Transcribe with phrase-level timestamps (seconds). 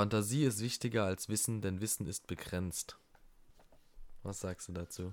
[0.00, 2.96] Fantasie ist wichtiger als Wissen, denn Wissen ist begrenzt.
[4.22, 5.12] Was sagst du dazu?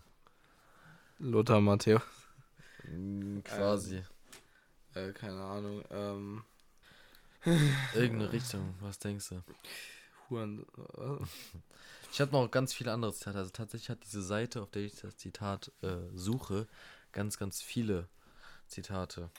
[1.20, 2.02] Lothar Matthäus.
[2.86, 4.02] Mm, Quasi.
[4.94, 5.84] Äh, keine Ahnung.
[5.92, 6.44] Ähm,
[7.94, 9.44] Irgendeine Richtung, was denkst du?
[10.29, 10.65] Huren.
[10.97, 11.26] äh,
[12.13, 13.40] Ich habe noch ganz viele andere Zitate.
[13.40, 16.66] Also tatsächlich hat diese Seite, auf der ich das Zitat äh, suche,
[17.12, 18.08] ganz, ganz viele
[18.67, 19.30] Zitate.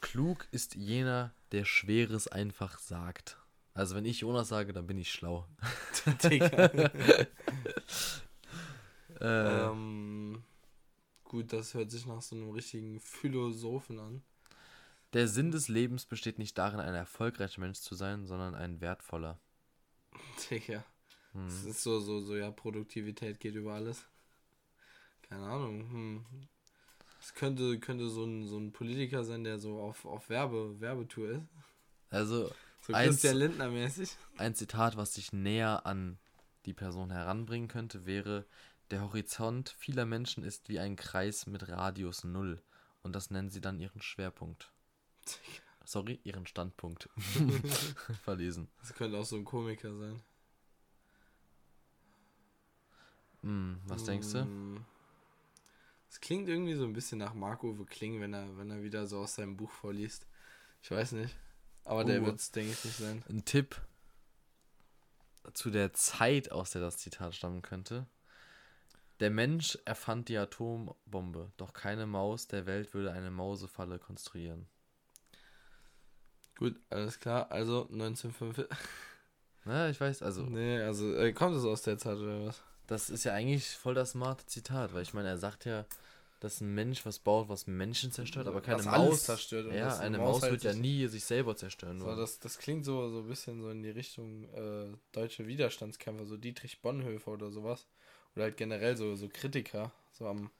[0.00, 3.36] Klug ist jener, der Schweres einfach sagt.
[3.74, 5.46] Also wenn ich Jonas sage, dann bin ich schlau.
[6.24, 6.70] Digga.
[9.20, 10.42] Äh, ähm,
[11.24, 14.22] gut, das hört sich nach so einem richtigen Philosophen an.
[15.12, 19.38] der Sinn des Lebens besteht nicht darin, ein erfolgreicher Mensch zu sein, sondern ein wertvoller.
[20.50, 20.82] Digga.
[21.32, 21.44] Hm.
[21.44, 24.06] Das ist so, so, so, ja, Produktivität geht über alles.
[25.28, 25.80] Keine Ahnung.
[25.90, 26.24] Hm.
[27.20, 31.30] Es könnte, könnte so ein, so ein Politiker sein, der so auf, auf Werbe, Werbetour
[31.32, 31.48] ist.
[32.08, 32.50] Also
[32.90, 34.16] So Eins- Christian Lindner mäßig.
[34.38, 36.18] ein Zitat, was dich näher an
[36.66, 38.46] die Person heranbringen könnte, wäre,
[38.90, 42.62] der Horizont vieler Menschen ist wie ein Kreis mit Radius null.
[43.02, 44.72] Und das nennen sie dann ihren Schwerpunkt.
[45.84, 47.08] Sorry, ihren Standpunkt.
[48.24, 48.68] Verlesen.
[48.80, 50.20] Das könnte auch so ein Komiker sein.
[53.42, 54.42] Hm, was denkst du?
[54.42, 54.84] Hm.
[56.10, 59.18] Es klingt irgendwie so ein bisschen nach Marc-Uwe Kling, wenn er, wenn er wieder so
[59.20, 60.26] aus seinem Buch vorliest.
[60.82, 61.34] Ich weiß nicht.
[61.90, 62.26] Aber der Oh.
[62.26, 63.24] wird es, denke ich, nicht sein.
[63.28, 63.80] Ein Tipp
[65.54, 68.06] zu der Zeit, aus der das Zitat stammen könnte.
[69.18, 74.68] Der Mensch erfand die Atombombe, doch keine Maus der Welt würde eine Mausefalle konstruieren.
[76.56, 77.50] Gut, alles klar.
[77.50, 78.66] Also 1945.
[79.64, 82.62] Na, ich weiß, also Nee, also äh, kommt es aus der Zeit oder was?
[82.86, 85.84] Das ist ja eigentlich voll das smarte Zitat, weil ich meine, er sagt ja,
[86.40, 89.94] dass ein Mensch was baut, was Menschen zerstört, aber keine Was Maus zerstört und Ja,
[89.94, 92.00] eine eine Maus, Maus halt wird ja sich- nie sich selber zerstören.
[92.00, 96.24] So, das, das klingt so, so ein bisschen so in die Richtung äh, deutsche Widerstandskämpfer,
[96.26, 97.86] so Dietrich Bonhoeffer oder sowas.
[98.34, 100.50] Oder halt generell so, so Kritiker, so am,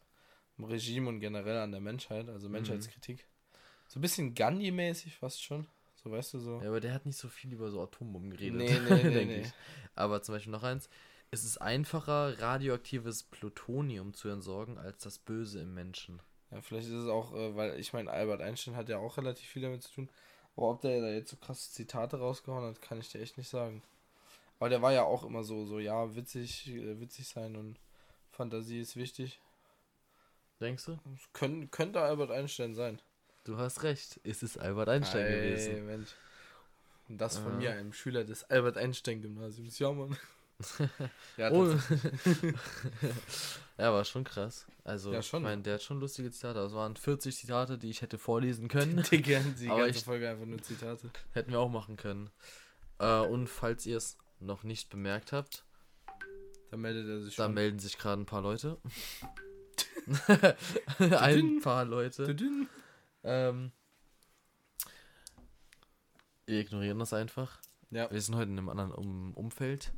[0.59, 2.53] am Regime und generell an der Menschheit, also Mhm.
[2.53, 3.27] Menschheitskritik.
[3.89, 5.67] So ein bisschen Gandhi-mäßig fast schon.
[6.03, 6.61] So weißt du so.
[6.63, 9.35] ja, aber der hat nicht so viel über so Atombomben geredet, Nee, nee, nee, denke
[9.35, 9.41] nee.
[9.41, 9.53] ich.
[9.95, 10.89] Aber zum Beispiel noch eins.
[11.33, 16.21] Es ist einfacher, radioaktives Plutonium zu entsorgen, als das Böse im Menschen.
[16.51, 19.47] Ja, vielleicht ist es auch, äh, weil ich meine, Albert Einstein hat ja auch relativ
[19.49, 20.09] viel damit zu tun.
[20.57, 23.49] Aber ob der da jetzt so krasse Zitate rausgehauen hat, kann ich dir echt nicht
[23.49, 23.83] sagen.
[24.59, 27.79] Aber der war ja auch immer so, so, ja, witzig, äh, witzig sein und
[28.33, 29.41] Fantasie ist wichtig.
[30.61, 30.99] Denkst du?
[31.33, 33.01] Können, könnte Albert Einstein sein.
[33.45, 34.21] Du hast recht.
[34.25, 35.87] Es ist Albert Einstein Ey, gewesen.
[35.87, 36.11] Mensch.
[37.09, 37.57] Und das von Ah.
[37.57, 39.79] mir, einem Schüler des Albert Einstein Gymnasiums.
[39.79, 40.17] Ja, Mann.
[41.37, 41.69] ja, Oh.
[43.79, 44.67] ja, war schon krass.
[44.85, 45.41] Also, Ja, schon.
[45.41, 46.59] ich meine, der hat schon lustige Zitate.
[46.61, 49.03] Das waren 40 Zitate, die ich hätte vorlesen können.
[49.11, 51.11] Digga, die Aber ganze ich- Folge einfach nur Zitate.
[51.33, 52.31] Hätten wir auch machen können.
[52.99, 55.65] Äh, und falls ihr es noch nicht bemerkt habt,
[56.71, 58.79] Da meldet er sich da melden sich gerade ein paar Leute.
[60.99, 62.37] ein paar Leute.
[63.23, 63.73] Ähm,
[66.47, 67.61] wir ignorieren das einfach.
[67.91, 69.93] Ja, Wir sind heute in einem anderen um Umfeld.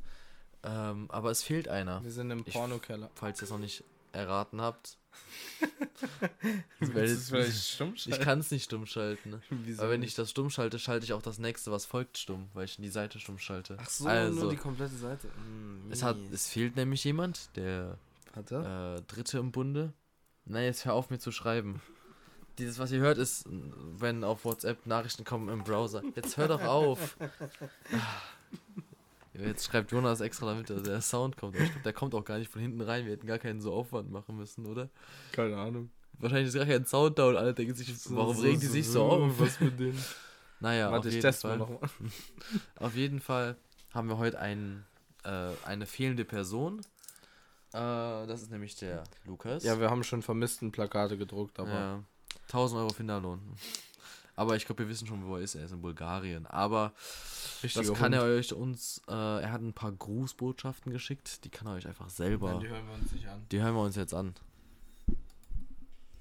[0.63, 2.03] Ähm, aber es fehlt einer.
[2.03, 3.09] wir sind im Ich- Pornokeller.
[3.15, 4.97] Falls ihr es noch nicht erraten habt.
[6.79, 9.41] Willst es vielleicht stumm ich kann es nicht stumm schalten.
[9.49, 10.09] Wieso Aber wenn nicht?
[10.09, 12.89] ich das stumm schalte, schalte ich auch das nächste, was folgt, stumm, weil ich die
[12.89, 13.77] Seite stumm schalte.
[13.79, 15.27] Ach so, also, nur die komplette Seite.
[15.27, 17.97] Mm, es, hat, es fehlt nämlich jemand, der
[18.49, 18.95] er?
[18.97, 19.93] äh, Dritte im Bunde.
[20.45, 21.81] Nein, jetzt hör auf mir zu schreiben.
[22.57, 26.03] Dieses, was ihr hört, ist, wenn auf WhatsApp Nachrichten kommen im Browser.
[26.15, 27.17] Jetzt hör doch auf.
[29.33, 31.55] Jetzt schreibt Jonas extra damit, dass der Sound kommt.
[31.57, 33.05] Ich glaub, der kommt auch gar nicht von hinten rein.
[33.05, 34.89] Wir hätten gar keinen so Aufwand machen müssen, oder?
[35.31, 35.89] Keine Ahnung.
[36.19, 39.03] Wahrscheinlich ist gar kein Sound da und alle denken sich, warum regen die sich so
[39.03, 39.31] auf?
[39.39, 40.03] Was mit denen?
[40.59, 41.89] Naja, Warte, auf ich jeden, teste mal Fall, nochmal.
[42.75, 43.57] auf jeden Fall
[43.91, 44.85] haben wir heute einen,
[45.23, 46.79] äh, eine fehlende Person.
[47.73, 49.63] Äh, das ist nämlich der Lukas.
[49.63, 52.03] Ja, wir haben schon vermissten Plakate gedruckt, aber Ja,
[52.43, 53.41] 1000 Euro Finderlohn.
[54.35, 55.55] Aber ich glaube, wir wissen schon, wo er ist.
[55.55, 56.45] Er ist in Bulgarien.
[56.47, 56.93] Aber
[57.61, 58.23] richtiger das kann Hund.
[58.23, 59.01] er euch uns.
[59.07, 61.45] Äh, er hat ein paar Grußbotschaften geschickt.
[61.45, 62.53] Die kann er euch einfach selber.
[62.53, 63.45] Nein, die hören wir uns nicht an.
[63.51, 64.33] Die hören wir uns jetzt an.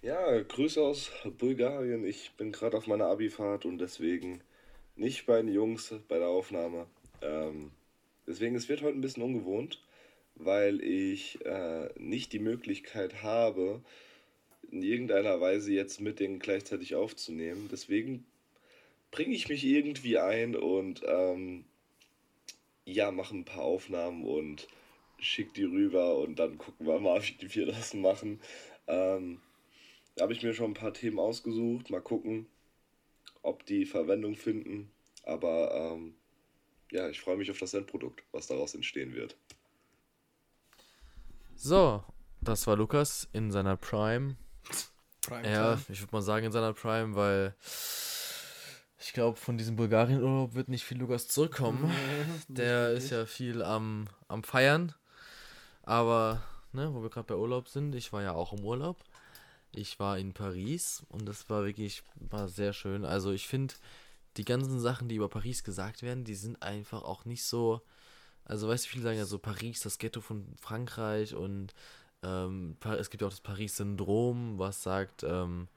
[0.02, 2.04] Ja, Grüße aus Bulgarien.
[2.04, 4.42] Ich bin gerade auf meiner Abifahrt und deswegen
[4.96, 6.86] nicht bei den Jungs bei der Aufnahme.
[7.22, 7.70] Ähm,
[8.26, 9.80] deswegen, es wird heute ein bisschen ungewohnt,
[10.34, 13.80] weil ich äh, nicht die Möglichkeit habe,
[14.72, 17.68] in irgendeiner Weise jetzt mit denen gleichzeitig aufzunehmen.
[17.70, 18.24] Deswegen
[19.10, 21.64] bringe ich mich irgendwie ein und ähm,
[22.86, 24.66] ja, mache ein paar Aufnahmen und
[25.18, 28.40] schick die rüber und dann gucken wir mal, wie wir das machen.
[28.86, 29.40] Ähm,
[30.16, 31.90] da habe ich mir schon ein paar Themen ausgesucht.
[31.90, 32.46] Mal gucken,
[33.42, 34.90] ob die Verwendung finden.
[35.24, 36.14] Aber ähm,
[36.90, 39.36] ja, ich freue mich auf das Endprodukt, was daraus entstehen wird.
[41.54, 42.02] So,
[42.40, 44.36] das war Lukas in seiner Prime.
[45.22, 45.84] Prime Ja, Time.
[45.88, 47.54] ich würde mal sagen in seiner Prime, weil
[48.98, 51.90] ich glaube, von diesem Bulgarien-Urlaub wird nicht viel Lukas zurückkommen.
[52.48, 54.94] Der ist ja viel am, am Feiern.
[55.82, 56.42] Aber,
[56.72, 59.02] ne, wo wir gerade bei Urlaub sind, ich war ja auch im Urlaub.
[59.72, 63.04] Ich war in Paris und das war wirklich, war sehr schön.
[63.04, 63.74] Also ich finde,
[64.36, 67.80] die ganzen Sachen, die über Paris gesagt werden, die sind einfach auch nicht so.
[68.44, 71.74] Also weißt du, viele sagen ja so Paris, das Ghetto von Frankreich und
[72.22, 75.68] ähm, es gibt ja auch das Paris-Syndrom, was sagt, ähm,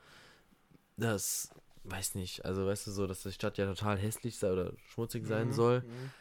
[0.98, 1.50] das,
[1.84, 5.26] weiß nicht, also weißt du so, dass die Stadt ja total hässlich sei oder schmutzig
[5.26, 5.82] sein Mhm, soll.
[5.82, 6.12] mhm.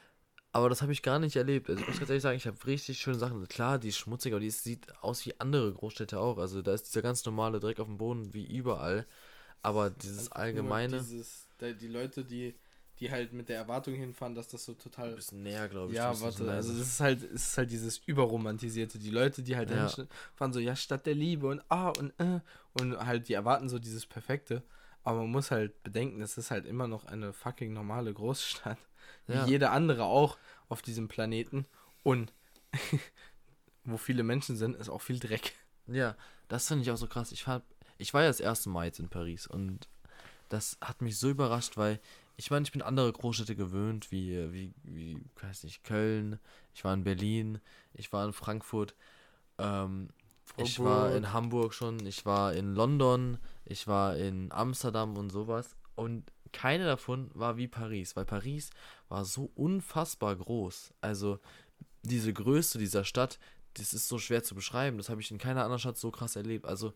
[0.52, 1.68] Aber das habe ich gar nicht erlebt.
[1.68, 3.46] Also ich muss ganz ehrlich sagen, ich habe richtig schöne Sachen.
[3.48, 6.38] Klar, die ist schmutzig, aber die ist, sieht aus wie andere Großstädte auch.
[6.38, 9.04] Also da ist dieser ganz normale Dreck auf dem Boden wie überall.
[9.62, 10.98] Aber dieses Nur allgemeine.
[10.98, 12.54] Dieses, die Leute, die,
[13.00, 15.11] die halt mit der Erwartung hinfahren, dass das so total.
[15.11, 15.99] Ein bisschen näher, glaube ich.
[15.99, 18.99] Ja, warte, also das ist halt, es ist halt dieses Überromantisierte.
[18.99, 19.87] Die Leute, die halt Ja.
[19.87, 22.41] dahin fahren so, ja, Stadt der Liebe und ah und äh
[22.75, 24.62] und halt, die erwarten so dieses Perfekte.
[25.02, 28.79] Aber man muss halt bedenken, es ist halt immer noch eine fucking normale Großstadt.
[29.26, 29.44] Wie Ja.
[29.46, 30.38] jede andere auch
[30.69, 31.67] auf diesem Planeten.
[32.02, 32.32] Und
[33.85, 35.52] wo viele Menschen sind, ist auch viel Dreck.
[35.87, 36.17] Ja,
[36.49, 37.32] das finde ich auch so krass.
[37.32, 37.62] Ich, war,
[37.99, 39.88] ich war ja das erste Mal jetzt in Paris und
[40.49, 42.00] das hat mich so überrascht, weil
[42.36, 46.38] ich meine, ich bin andere Großstädte gewöhnt, wie, wie, wie, weiß nicht, Köln,
[46.75, 47.60] ich war in Berlin,
[47.92, 48.94] ich war in Frankfurt,
[49.58, 50.08] ähm,
[50.56, 55.76] ich war in Hamburg schon, ich war in London, ich war in Amsterdam und sowas.
[55.94, 58.70] Und keine davon war wie Paris, weil Paris
[59.08, 60.92] war so unfassbar groß.
[61.00, 61.38] Also
[62.02, 63.38] diese Größe dieser Stadt,
[63.75, 64.98] das ist so schwer zu beschreiben.
[64.98, 66.66] Das habe ich in keiner anderen Stadt so krass erlebt.
[66.66, 66.94] Also,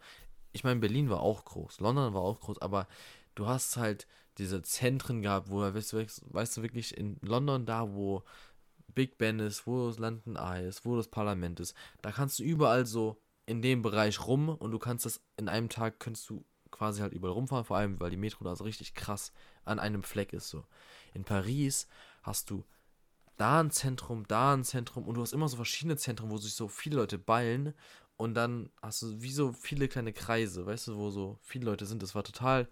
[0.52, 2.86] ich meine, Berlin war auch groß, London war auch groß, aber
[3.34, 4.06] du hast halt
[4.38, 8.24] diese Zentren gehabt, wo, weißt du, weißt du wirklich, in London, da wo
[8.94, 12.42] Big Ben ist, wo das London Eye ist, wo das Parlament ist, da kannst du
[12.42, 16.44] überall so in dem Bereich rum und du kannst das in einem Tag, könntest du
[16.70, 19.32] quasi halt überall rumfahren, vor allem, weil die Metro da so richtig krass
[19.64, 20.64] an einem Fleck ist so.
[21.14, 21.88] In Paris
[22.22, 22.64] hast du
[23.36, 26.54] da ein Zentrum, da ein Zentrum und du hast immer so verschiedene Zentren, wo sich
[26.54, 27.74] so viele Leute ballen
[28.16, 31.86] und dann hast du wie so viele kleine Kreise, weißt du, wo so viele Leute
[31.86, 32.02] sind.
[32.02, 32.68] Das war total,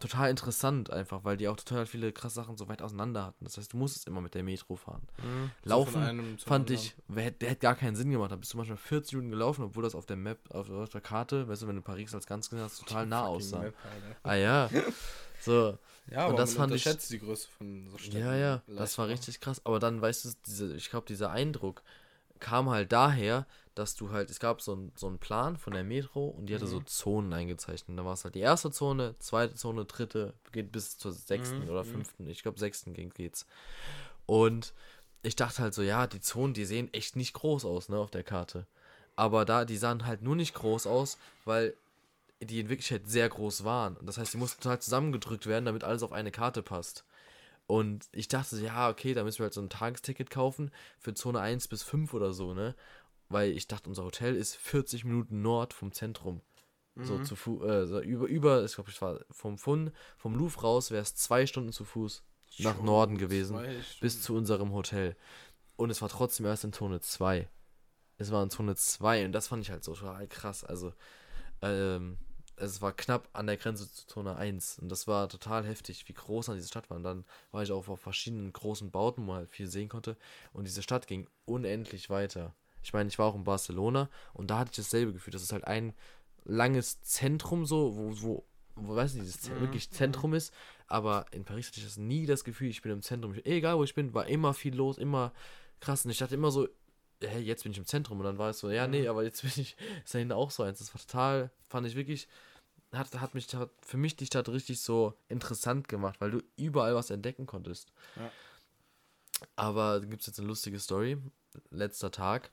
[0.00, 3.44] total interessant einfach, weil die auch total viele krasse Sachen so weit auseinander hatten.
[3.44, 5.02] Das heißt, du musstest immer mit der Metro fahren.
[5.22, 6.86] So Laufen zum Fand anderen.
[6.86, 6.94] ich,
[7.38, 8.32] der hätte gar keinen Sinn gemacht.
[8.32, 11.48] Da bist du manchmal 40 Minuten gelaufen, obwohl das auf der Map, auf, der Karte,
[11.48, 13.60] weißt du, wenn du Paris als ganz gesehen hast, total nah aussah.
[13.60, 13.74] Map.
[14.22, 14.70] Ah ja.
[15.40, 15.76] So,
[16.10, 18.18] Ja, Und das fand ich- die Größe von so Städten.
[18.18, 19.60] Ja, ja, das war richtig krass.
[19.66, 21.82] Aber dann, weißt du, diese, ich glaube, dieser Eindruck
[22.40, 25.84] kam halt daher, dass du halt, es gab so, ein, so einen Plan von der
[25.84, 26.86] Metro und die hatte so Mhm.
[26.86, 27.98] Zonen eingezeichnet.
[27.98, 31.68] Da war es halt die erste Zone, zweite Zone, dritte, geht bis zur sechsten Mhm,
[31.68, 31.88] oder mhm.
[31.88, 32.28] fünften.
[32.28, 33.46] Ich glaube, sechsten ging, geht's.
[34.26, 34.72] Und
[35.22, 38.10] ich dachte halt so, ja, die Zonen, die sehen echt nicht groß aus, ne, auf
[38.10, 38.66] der Karte.
[39.16, 41.74] Aber da, die sahen halt nur nicht groß aus, weil
[42.40, 43.96] die in Wirklichkeit sehr groß waren.
[43.96, 47.04] Und das heißt, die mussten total zusammengedrückt werden, damit alles auf eine Karte passt.
[47.66, 51.14] Und ich dachte, so, ja, okay, da müssen wir halt so ein Tagesticket kaufen für
[51.14, 52.74] Zone 1 bis 5 oder so, ne?
[53.34, 56.40] Weil ich dachte, unser Hotel ist 40 Minuten Nord vom Zentrum.
[56.94, 57.24] So Mhm.
[57.24, 60.92] zu Fuß, äh, so über, über, ich glaube, ich war vom Fund, vom Louvre raus
[60.92, 62.22] wäre es zwei Stunden zu Fuß
[62.58, 63.56] nach Schon Norden gewesen,
[64.00, 65.16] bis zu unserem Hotel.
[65.74, 67.48] Und es war trotzdem erst in Zone 2.
[68.18, 70.62] Es war in Zone 2 und das fand ich halt so total krass.
[70.62, 70.92] Also,
[71.60, 72.16] ähm,
[72.54, 76.12] es war knapp an der Grenze zu Zone 1 und das war total heftig, wie
[76.14, 76.96] groß an diese Stadt war.
[76.98, 80.16] Und dann war ich auch auf verschiedenen großen Bauten, wo man halt viel sehen konnte.
[80.52, 82.54] Und diese Stadt ging unendlich weiter.
[82.84, 85.32] Ich meine, ich war auch in Barcelona und da hatte ich dasselbe Gefühl.
[85.32, 85.94] Das ist halt ein
[86.44, 88.44] langes Zentrum so, wo, wo,
[88.76, 90.52] wo weiß nicht, das Mhm, wirklich Zentrum ist.
[90.86, 93.34] Aber in Paris hatte ich das nie das Gefühl, ich bin im Zentrum.
[93.34, 95.32] Ich, egal wo ich bin, war immer viel los, immer
[95.80, 96.04] krass.
[96.04, 96.68] Und ich dachte immer so,
[97.22, 98.18] hä, jetzt bin ich im Zentrum.
[98.18, 100.50] Und dann war es so, ja, nee, aber jetzt bin ich, ist da hinten auch
[100.50, 100.78] so eins.
[100.78, 102.28] Das war total, fand ich wirklich,
[102.92, 106.94] hat, hat mich hat für mich die Stadt richtig so interessant gemacht, weil du überall
[106.94, 107.92] was entdecken konntest.
[108.16, 108.30] Ja.
[109.56, 111.18] Aber da gibt es jetzt eine lustige Story.
[111.70, 112.50] Letzter Tag.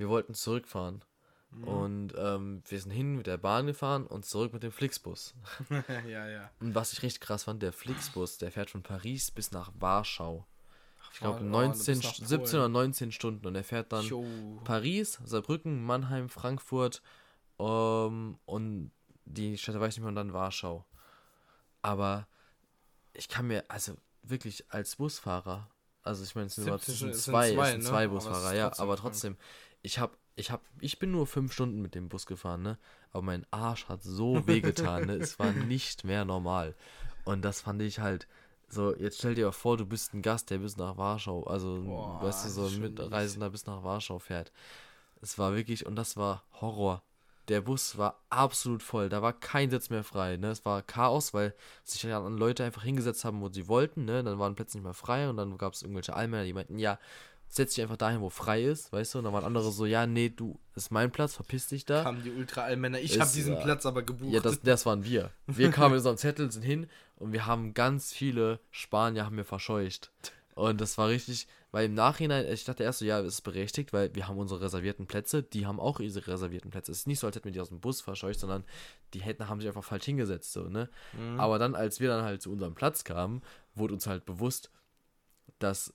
[0.00, 1.04] Wir wollten zurückfahren.
[1.50, 1.64] Mhm.
[1.64, 5.34] Und ähm, wir sind hin mit der Bahn gefahren und zurück mit dem Flixbus.
[6.08, 6.50] ja, ja.
[6.60, 10.46] Und was ich richtig krass fand, der Flixbus, der fährt von Paris bis nach Warschau.
[11.12, 12.72] Ich glaube Oh, du 19, bist nach St- 17 oder Polen.
[12.72, 13.46] 19 Stunden.
[13.46, 14.24] Und er fährt dann Jo.
[14.64, 17.02] Paris, Saarbrücken, Mannheim, Frankfurt
[17.58, 18.92] ähm, und
[19.26, 20.86] die Städte weiß ich nicht mehr und dann Warschau.
[21.82, 22.26] Aber
[23.12, 25.68] ich kann mir, also wirklich als Busfahrer,
[26.02, 27.84] also ich meine, es sind, immer- es 17 sind es sind zwei, sind ne?
[27.88, 29.02] zwei Aber ist Busfahrer, ja, trotzdem aber krank.
[29.82, 32.78] Ich habe, ich habe, ich bin nur fünf Stunden mit dem Bus gefahren, ne?
[33.12, 35.14] Aber mein Arsch hat so wehgetan, ne?
[35.14, 36.74] Es war nicht mehr normal.
[37.24, 38.26] Und das fand ich halt
[38.68, 41.82] so, jetzt stell dir mal vor, du bist ein Gast, der bis nach Warschau, also,
[41.82, 44.52] Boah, weißt du, so ein Mitreisender bis nach Warschau fährt.
[45.20, 47.02] Es war wirklich, und das war Horror.
[47.48, 50.50] Der Bus war absolut voll, da war kein Sitz mehr frei, ne?
[50.50, 54.22] Es war Chaos, weil sich dann Leute einfach hingesetzt haben, wo sie wollten, ne?
[54.22, 57.00] Dann waren Plätze nicht mehr frei und dann gab es irgendwelche Allmänner, die meinten, ja,
[57.50, 59.18] setz dich einfach dahin, wo frei ist, weißt du?
[59.18, 62.04] Und dann waren andere so, ja, nee, du, das ist mein Platz, verpiss dich da.
[62.04, 63.00] Kamen die Ultra-Allmänner.
[63.00, 64.32] Ich habe diesen äh, Platz aber gebucht.
[64.32, 65.30] Ja, das, das waren wir.
[65.46, 69.44] Wir kamen mit unserem Zettel, sind hin und wir haben ganz viele Spanier haben wir
[69.44, 70.12] verscheucht.
[70.54, 73.92] Und das war richtig, weil im Nachhinein, ich dachte erst so, ja, es ist berechtigt,
[73.92, 76.92] weil wir haben unsere reservierten Plätze, die haben auch ihre reservierten Plätze.
[76.92, 78.64] Es ist nicht so, als hätten wir die aus dem Bus verscheucht, sondern
[79.14, 80.88] die hätten, haben sich einfach falsch hingesetzt, so, ne?
[81.12, 81.40] Mhm.
[81.40, 83.42] Aber dann, als wir dann halt zu unserem Platz kamen,
[83.74, 84.70] wurde uns halt bewusst,
[85.58, 85.94] dass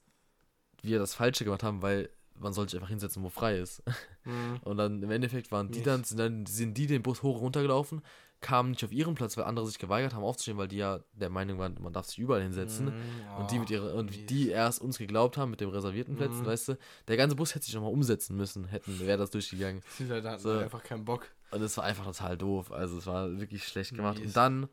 [0.86, 3.82] wir das Falsche gemacht haben, weil man soll sich einfach hinsetzen, wo frei ist.
[4.26, 4.60] Mhm.
[4.64, 8.02] Und dann im Endeffekt waren die dann, sind dann, sind die den Bus hoch runtergelaufen,
[8.42, 11.30] kamen nicht auf ihren Platz, weil andere sich geweigert haben aufzustehen, weil die ja der
[11.30, 12.88] Meinung waren, man darf sich überall hinsetzen.
[12.88, 13.38] Mhm.
[13.40, 14.26] Und die mit ihrer, und mies.
[14.26, 16.46] die erst uns geglaubt haben mit dem reservierten Plätzen, Mhm.
[16.46, 16.78] weißt du,
[17.08, 19.82] der ganze Bus hätte sich nochmal umsetzen müssen, hätten, wäre das durchgegangen.
[20.00, 20.52] Die Leute hatten So.
[20.52, 21.28] einfach keinen Bock.
[21.52, 22.72] Und es war einfach total doof.
[22.72, 24.18] Also es war wirklich schlecht gemacht.
[24.18, 24.28] Mies.
[24.28, 24.70] Und dann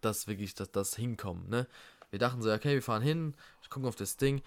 [0.00, 1.66] das wirklich, das, das Hinkommen, ne?
[2.10, 4.42] Wir dachten so, okay, wir fahren hin, ich gucke auf das Ding.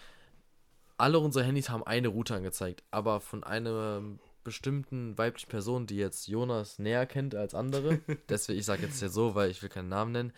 [0.97, 4.01] Alle unsere Handys haben eine Route angezeigt, aber von einer
[4.43, 7.99] bestimmten weiblichen Person, die jetzt Jonas näher kennt als andere,
[8.29, 10.33] deswegen, ich sage jetzt ja so, weil ich will keinen Namen nennen,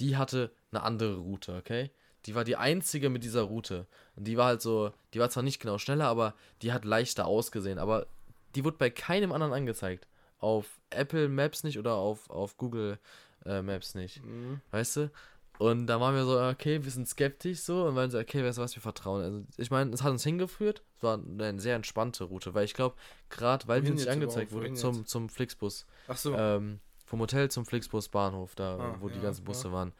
[0.00, 1.90] die hatte eine andere Route, okay?
[2.26, 3.86] Die war die einzige mit dieser Route.
[4.16, 7.26] Und die war halt so, die war zwar nicht genau schneller, aber die hat leichter
[7.26, 7.78] ausgesehen.
[7.78, 8.06] Aber
[8.54, 10.06] die wurde bei keinem anderen angezeigt.
[10.38, 12.98] Auf Apple Maps nicht oder auf, auf Google
[13.44, 14.22] äh, Maps nicht.
[14.22, 14.60] Mhm.
[14.70, 15.10] Weißt du?
[15.58, 18.58] Und da waren wir so, okay, wir sind skeptisch so und waren so, okay, weißt
[18.58, 19.22] du was, wir vertrauen.
[19.22, 20.82] Also ich meine, es hat uns hingeführt.
[20.96, 22.94] Es war eine sehr entspannte Route, weil ich glaube,
[23.28, 24.52] gerade weil wir nicht angezeigt überhaupt?
[24.52, 25.84] wurde, Wohin zum, zum Flixbus.
[26.06, 26.34] Ach so.
[26.34, 29.74] Ähm, vom Hotel zum Flixbus Bahnhof, da Ah, wo die ja, ganzen Busse ja.
[29.74, 29.92] waren.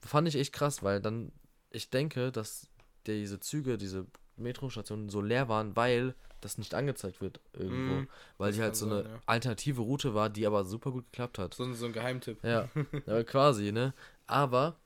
[0.00, 1.32] Fand ich echt krass, weil dann,
[1.70, 2.68] ich denke, dass
[3.06, 7.92] diese Züge, diese Metrostationen so leer waren, weil das nicht angezeigt wird irgendwo.
[8.02, 9.22] Mhm, weil die halt so sein, eine ja.
[9.26, 11.54] alternative Route war, die aber super gut geklappt hat.
[11.54, 12.42] so, ein- so ein Geheimtipp.
[12.44, 12.68] Ja,
[13.06, 13.92] ja, quasi, ne?
[14.28, 14.76] Aber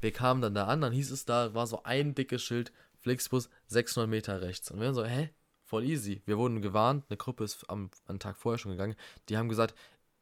[0.00, 3.48] wir kamen dann da an, dann hieß es da, war so ein dickes Schild, Flixbus
[3.68, 4.70] 600 Meter rechts.
[4.70, 5.30] Und wir waren so, hä?
[5.64, 6.22] Voll easy.
[6.26, 8.94] Wir wurden gewarnt, eine Gruppe ist am, am Tag vorher schon gegangen.
[9.28, 9.74] Die haben gesagt,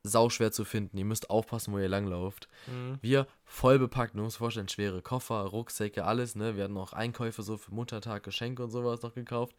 [0.02, 2.48] sau schwer zu finden, ihr müsst aufpassen, wo ihr langlauft.
[2.66, 2.98] Mhm.
[3.00, 6.56] Wir voll bepackt, musst dir vorstellen, schwere Koffer, Rucksäcke, alles, ne?
[6.56, 9.56] Wir hatten auch Einkäufe so für Muttertag, Geschenke und sowas noch gekauft.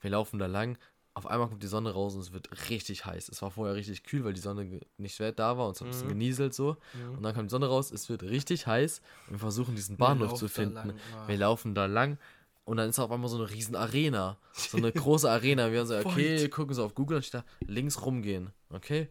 [0.00, 0.78] Wir laufen da lang.
[1.16, 3.28] Auf einmal kommt die Sonne raus und es wird richtig heiß.
[3.28, 5.86] Es war vorher richtig kühl, weil die Sonne nicht weit da war und es hat
[5.86, 6.12] ein bisschen Mhm.
[6.12, 6.76] genieselt so.
[7.16, 10.34] Und dann kam die Sonne raus, es wird richtig heiß und wir versuchen diesen Bahnhof
[10.34, 10.74] zu finden.
[10.74, 10.94] lang.
[11.28, 12.18] Wir laufen da lang
[12.64, 14.38] und dann ist auf einmal so eine riesen Arena.
[14.54, 15.70] So eine große Arena.
[15.70, 16.48] Wir haben so, okay, Voll.
[16.48, 18.50] gucken so auf Google und ich da links rumgehen.
[18.70, 19.08] Okay?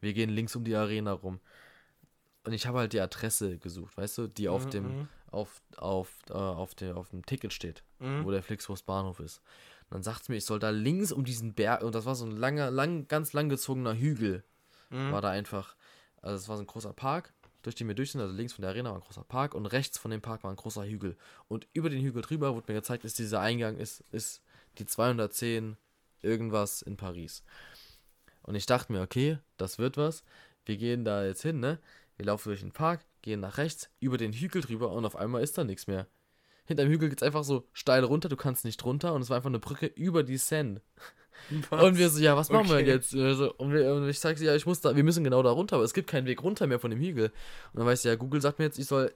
[0.00, 1.40] Wir gehen links um die Arena rum.
[2.44, 5.08] Und ich habe halt die Adresse gesucht, weißt du, die auf Mhm, dem, mhm.
[5.32, 8.24] auf, auf, äh, auf, der, auf dem Ticket steht, Mhm.
[8.24, 9.42] wo der Flixbus Bahnhof ist.
[9.88, 12.14] Und dann sagt es mir, ich soll da links um diesen Berg, und das war
[12.14, 14.44] so ein langer, lang, ganz lang gezogener Hügel,
[14.90, 15.10] Mhm.
[15.12, 15.76] war da einfach,
[16.22, 18.62] also es war so ein großer Park, durch den wir durch sind, also links von
[18.62, 21.16] der Arena war ein großer Park und rechts von dem Park war ein großer Hügel.
[21.48, 24.42] Und über den Hügel drüber wurde mir gezeigt, ist dieser Eingang, ist, ist
[24.78, 25.76] die 210
[26.22, 27.42] irgendwas in Paris.
[28.42, 30.22] Und ich dachte mir, okay, das wird was.
[30.64, 31.80] Wir gehen da jetzt hin, ne?
[32.16, 35.42] Wir laufen durch den Park, gehen nach rechts, über den Hügel drüber und auf einmal
[35.42, 36.06] ist da nichts mehr.
[36.66, 39.50] Hinterm Hügel geht's einfach so steil runter, du kannst nicht runter und es war einfach
[39.50, 40.80] eine Brücke über die Seine.
[41.70, 41.82] Was?
[41.82, 42.84] Und wir so, ja, was machen wir Okay.
[42.84, 43.14] denn jetzt?
[43.58, 45.76] Und, wir, und ich sag sie, ja, ich muss da, wir müssen genau da runter,
[45.76, 47.26] aber es gibt keinen Weg runter mehr von dem Hügel.
[47.72, 49.12] Und dann weiß ich, ja, Google sagt mir jetzt, ich soll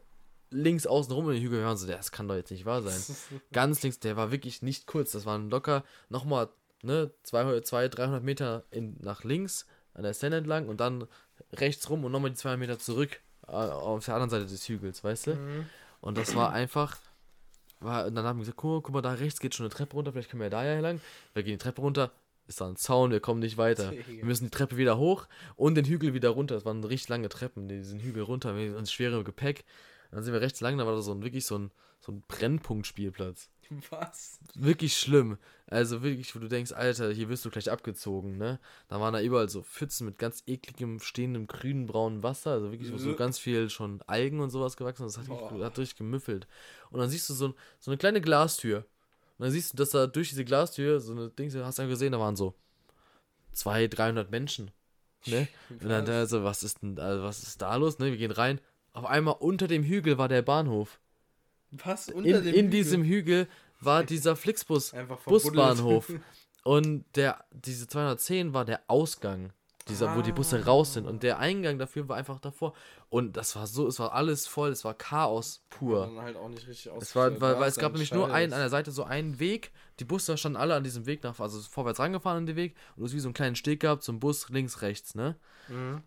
[0.51, 1.77] links außen rum in den Hügel hören.
[1.77, 3.01] So, das kann doch jetzt nicht wahr sein.
[3.53, 5.13] Ganz links, der war wirklich nicht kurz.
[5.13, 6.49] Das waren locker nochmal,
[6.83, 11.07] ne, 200, 200, 300 Meter in, nach links an der Seine entlang und dann
[11.55, 15.03] rechts rum und nochmal die 200 Meter zurück äh, auf der anderen Seite des Hügels,
[15.03, 15.35] weißt du?
[15.37, 15.67] Mhm.
[16.01, 16.97] Und das war einfach.
[17.81, 19.95] War, und dann haben wir gesagt, guck, guck mal, da rechts geht schon eine Treppe
[19.95, 21.01] runter, vielleicht können wir ja da ja lang.
[21.33, 22.11] Wir gehen die Treppe runter,
[22.47, 23.93] ist da ein Zaun, wir kommen nicht weiter.
[24.07, 26.57] Wir müssen die Treppe wieder hoch und den Hügel wieder runter.
[26.57, 29.65] Das waren richtig lange Treppen, diesen Hügel runter, mit uns schwerem Gepäck.
[30.11, 31.71] Dann sind wir rechts lang, da war da so ein wirklich so ein,
[32.01, 33.49] so ein Brennpunktspielplatz.
[33.91, 34.39] Was?
[34.55, 35.39] Wirklich schlimm.
[35.67, 38.59] Also wirklich, wo du denkst, Alter, hier wirst du gleich abgezogen, ne?
[38.89, 42.51] Da waren da überall so Pfützen mit ganz ekligem, stehendem, grünen, braunen Wasser.
[42.53, 43.17] Also wirklich, wo so Äh.
[43.17, 45.17] ganz viel schon Algen und sowas gewachsen ist.
[45.17, 46.47] Das hat, wirklich- hat richtig gemüffelt.
[46.91, 48.79] Und dann siehst du so, so eine kleine Glastür.
[49.39, 51.89] Und dann siehst du, dass da durch diese Glastür, so eine Ding, hast du ja
[51.89, 52.55] gesehen, da waren so
[53.53, 54.71] 200, 300 Menschen.
[55.27, 55.49] Ne?
[55.71, 57.99] Und dann da so, was ist denn, also was ist da los?
[57.99, 58.07] Ne?
[58.11, 58.61] Wir gehen rein.
[58.93, 60.99] Auf einmal unter dem Hügel war der Bahnhof.
[61.71, 62.09] Was?
[62.09, 62.71] Unter In, dem in Hügel?
[62.71, 63.49] diesem Hügel
[63.81, 64.93] war dieser Flixbus.
[65.27, 66.13] Busbahnhof.
[66.65, 69.53] Und der, diese 210 war der Ausgang
[69.89, 71.07] dieser, wo die Busse raus sind.
[71.07, 72.75] Und der Eingang dafür war einfach davor.
[73.09, 76.07] Und das war so, es war alles voll, es war Chaos pur.
[76.07, 78.61] Dann halt auch nicht richtig Es war, weil ist es gab nämlich nur einen, an
[78.61, 79.73] der Seite so einen Weg.
[79.99, 82.77] Die Busse standen alle an diesem Weg nach, also vorwärts rangefahren an den Weg.
[82.97, 85.37] Und hast wie so einen kleinen Steg gehabt zum Bus links, rechts, ne?
[85.69, 86.03] Mhm.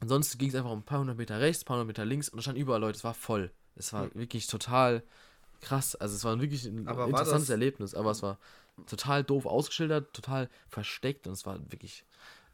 [0.00, 2.28] Ansonsten ging es einfach um ein paar hundert Meter rechts, ein paar hundert Meter links
[2.28, 2.98] und da standen überall Leute.
[2.98, 3.50] Es war voll.
[3.76, 5.02] Es war wirklich total
[5.60, 5.94] krass.
[5.96, 8.38] Also es war wirklich ein Aber war interessantes das- Erlebnis, aber es war
[8.86, 12.04] total doof ausgeschildert, total versteckt und es war wirklich,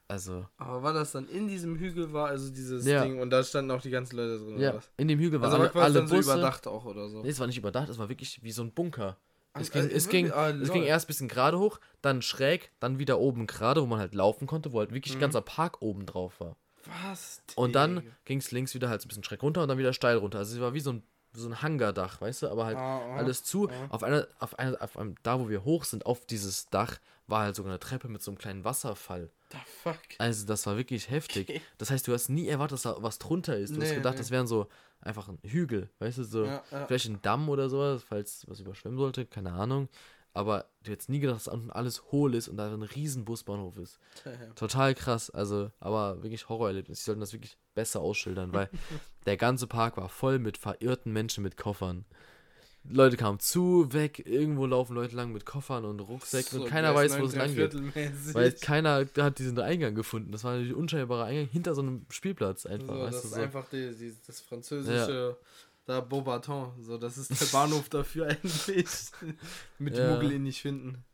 [0.09, 3.03] also Aber war das dann in diesem Hügel war, also dieses Ja.
[3.05, 4.91] Ding und da standen auch die ganzen Leute drin ja, oder was?
[4.99, 6.33] in dem Hügel waren Also war alle, quasi alle dann so Busse.
[6.33, 7.23] überdacht auch oder so.
[7.23, 9.17] Nee, es war nicht überdacht, es war wirklich wie so ein Bunker.
[9.55, 12.71] Es, ging, äh, es, ging, Ah, es ging erst ein bisschen gerade hoch, dann schräg,
[12.81, 15.21] dann wieder oben gerade, wo man halt laufen konnte, wo halt wirklich Mhm.
[15.21, 16.57] ganzer Park oben drauf war.
[17.05, 17.43] Was?
[17.57, 19.93] Und dann ging es links wieder halt so ein bisschen schräg runter und dann wieder
[19.93, 20.39] steil runter.
[20.39, 21.03] Also es war wie so ein,
[21.35, 23.69] so ein Hangardach, weißt du, aber halt Ah, ah, alles zu.
[23.71, 23.73] ah.
[23.91, 27.45] Auf einer, auf einer, auf einem, da wo wir hoch sind, auf dieses Dach, war
[27.45, 29.31] halt sogar eine Treppe mit so einem kleinen Wasserfall.
[29.53, 29.99] The fuck?
[30.19, 31.61] Also das war wirklich heftig.
[31.79, 33.75] Das heißt, du hast nie erwartet, dass da was drunter ist.
[33.75, 34.19] Du hast Nee, gedacht, nee.
[34.21, 34.67] das wären so
[35.01, 36.87] einfach ein Hügel, weißt du, so Ja, ja.
[36.87, 39.89] vielleicht ein Damm oder sowas, falls was überschwemmen sollte, keine Ahnung.
[40.35, 43.25] Aber du hättest nie gedacht, dass da unten alles hohl ist und da ein riesen
[43.25, 43.99] Busbahnhof ist.
[44.55, 47.01] Total krass, also, aber wirklich Horrorerlebnis.
[47.01, 48.71] Sie sollten das wirklich besser ausschildern, weil
[49.27, 52.07] der ganze Park war voll mit verirrten Menschen mit Koffern.
[52.85, 56.95] Leute kamen zu, weg, irgendwo laufen Leute lang mit Koffern und Rucksäcken So, und keiner
[56.95, 57.75] weiß, wo es lang geht.
[58.35, 60.33] Weil keiner hat diesen Eingang gefunden.
[60.33, 62.95] Das war ein unscheinbarer Eingang hinter so einem Spielplatz einfach.
[62.97, 63.41] so, das ist so.
[63.41, 65.37] einfach die, die, das französische
[65.85, 66.73] da Beaubaton.
[66.83, 68.87] So, das ist der Bahnhof dafür eigentlich.
[69.79, 70.11] Mit Ja.
[70.15, 71.05] Muggel ihn nicht finden.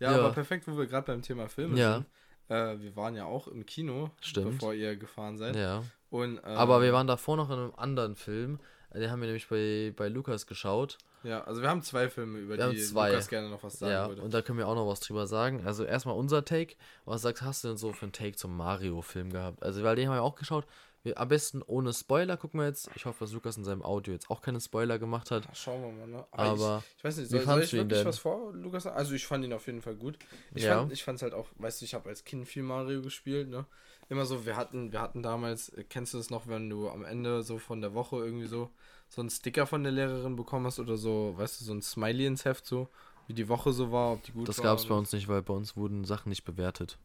[0.00, 0.18] Ja, Ja.
[0.18, 1.94] aber perfekt, wo wir gerade beim Thema Filme Ja.
[1.94, 2.06] sind.
[2.48, 4.50] Äh, wir waren ja auch im Kino, Stimmt.
[4.52, 5.56] bevor ihr gefahren seid.
[5.56, 5.82] Ja.
[6.10, 8.60] Und, ähm, Aber wir waren davor noch in einem anderen Film.
[8.92, 10.98] Den haben wir nämlich bei, bei Lukas geschaut.
[11.24, 12.80] Ja, also wir haben zwei Filme, über Wir die.
[12.80, 14.22] Lukas gerne noch was sagen ja, würde.
[14.22, 15.66] und da können wir auch noch was drüber sagen.
[15.66, 16.76] Also erstmal unser Take.
[17.06, 19.62] Was sagst hast du denn so für einen Take zum Mario-Film gehabt?
[19.62, 20.66] Also, weil den haben wir auch geschaut.
[21.04, 22.90] Wir, am besten ohne Spoiler gucken wir jetzt.
[22.96, 25.46] Ich hoffe, dass Lukas in seinem Audio jetzt auch keine Spoiler gemacht hat.
[25.54, 26.24] Schauen wir mal, ne?
[26.32, 28.06] Aber ich, ich weiß nicht, wie soll, soll fandst ich wirklich denn?
[28.08, 28.86] was vor, Lukas?
[28.86, 30.18] Also ich fand ihn auf jeden Fall gut.
[30.54, 30.78] Ich Ja.
[30.80, 33.66] fand ich fand's halt auch, weißt du, ich habe als Kind viel Mario gespielt, ne?
[34.08, 37.04] Immer so, wir hatten, wir hatten damals, äh, kennst du das noch, wenn du am
[37.04, 38.70] Ende so von der Woche irgendwie so
[39.08, 42.26] so einen Sticker von der Lehrerin bekommen hast oder so, weißt du, so ein Smiley
[42.26, 42.88] ins Heft so,
[43.26, 44.64] wie die Woche so war, ob die gut das war.
[44.64, 46.98] gab es bei uns nicht, weil bei uns wurden Sachen nicht bewertet.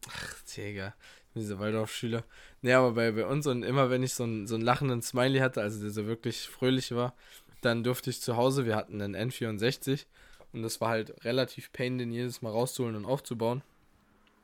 [0.56, 0.94] Digga,
[1.34, 2.24] diese Waldorfschüler.
[2.62, 5.38] Nee, aber bei, bei uns und immer wenn ich so einen, so einen lachenden Smiley
[5.38, 7.14] hatte, also der so wirklich fröhlich war,
[7.60, 10.06] dann durfte ich zu Hause, wir hatten einen N64
[10.52, 13.62] und das war halt relativ pain, den jedes Mal rauszuholen und aufzubauen.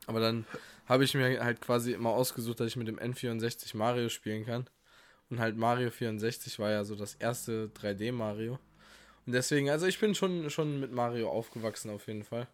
[0.05, 0.45] Aber dann
[0.87, 4.67] habe ich mir halt quasi immer ausgesucht, dass ich mit dem N64 Mario spielen kann.
[5.29, 8.59] Und halt Mario 64 war ja so das erste 3D Mario.
[9.27, 12.47] Und deswegen, also ich bin schon, schon mit Mario aufgewachsen auf jeden Fall.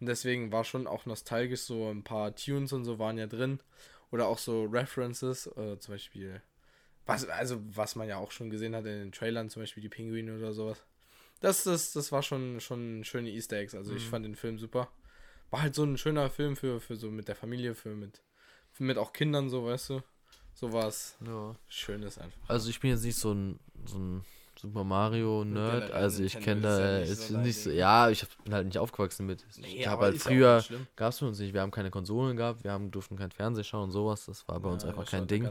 [0.00, 3.60] Und deswegen war schon auch nostalgisch, so ein paar Tunes und so waren ja drin.
[4.10, 6.42] Oder auch so References, äh, zum Beispiel,
[7.06, 9.88] was, also was man ja auch schon gesehen hat in den Trailern, zum Beispiel die
[9.88, 10.84] Pinguine oder sowas.
[11.40, 13.74] Das, das, das war schon, schon schöne Easter Eggs.
[13.74, 14.08] Also ich Mhm.
[14.10, 14.90] fand den Film super.
[15.50, 18.22] War halt so ein schöner Film für, für so mit der Familie, für mit,
[18.72, 20.02] für mit auch Kindern, so weißt du.
[20.52, 21.54] So was Ja.
[21.68, 22.48] Schönes einfach.
[22.48, 24.24] Also ich bin jetzt nicht so ein, so ein
[24.60, 28.26] Super Mario Nerd, also ich kenne ist ja da, nicht so nicht so, ja, ich
[28.44, 29.44] bin halt nicht aufgewachsen mit.
[29.60, 30.64] Nee, ich habe halt früher,
[30.96, 33.64] gab es für uns nicht, wir haben keine Konsolen gehabt, wir haben, durften kein Fernsehen
[33.64, 35.48] schauen und sowas, das war bei uns Ja, einfach das kein Ding.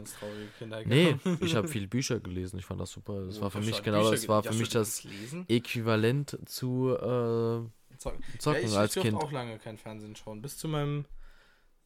[0.84, 1.42] Nee, gehabt.
[1.42, 4.00] ich habe viele Bücher gelesen, ich fand das super, das Oh, war für mich genau,
[4.00, 5.06] Bücher das war für mich das?
[5.48, 8.22] Äquivalent zu äh, Zocken.
[8.38, 9.22] Zocken ja, ich, als ich durfte Kind.
[9.22, 10.40] auch lange kein Fernsehen schauen.
[10.40, 11.04] Bis zu meinem,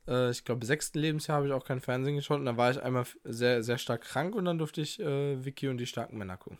[0.06, 2.38] äh, ich glaube, sechsten Lebensjahr habe ich auch kein Fernsehen geschaut.
[2.38, 5.68] Und dann war ich einmal sehr, sehr stark krank und dann durfte ich äh, Vicky
[5.68, 6.58] und die starken Männer gucken.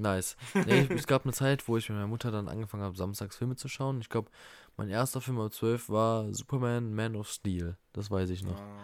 [0.00, 0.36] Nice.
[0.54, 3.36] Nee, ich, es gab eine Zeit, wo ich mit meiner Mutter dann angefangen habe, samstags
[3.36, 4.00] Filme zu schauen.
[4.00, 4.30] Ich glaube,
[4.76, 7.76] mein erster Film ab 12 war Superman Man of Steel.
[7.92, 8.58] Das weiß ich noch.
[8.60, 8.76] Ah,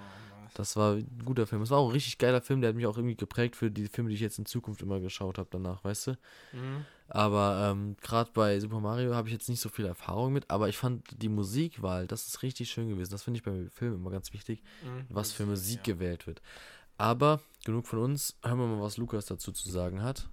[0.43, 0.53] nice.
[0.55, 1.63] Das war ein guter Film.
[1.63, 3.87] Es war auch ein richtig geiler Film, der hat mich auch irgendwie geprägt für die
[3.89, 6.11] Filme, die ich jetzt in Zukunft immer geschaut habe danach, weißt du?
[6.53, 6.85] Mhm.
[7.09, 10.69] Aber ähm, gerade bei Super Mario habe ich jetzt nicht so viel Erfahrung mit, aber
[10.69, 13.13] ich fand die Musikwahl, das ist richtig schön gewesen.
[13.13, 15.07] Das finde ich bei Filmen immer ganz wichtig, Mhm.
[15.09, 15.95] was für Musik ja.
[15.95, 16.43] gewählt wird.
[16.99, 20.29] Aber genug von uns, hören wir mal, was Lukas dazu zu sagen hat.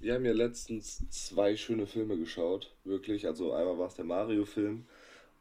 [0.00, 3.26] Wir haben ja letztens zwei schöne Filme geschaut, wirklich.
[3.26, 4.86] Also einmal war es der Mario-Film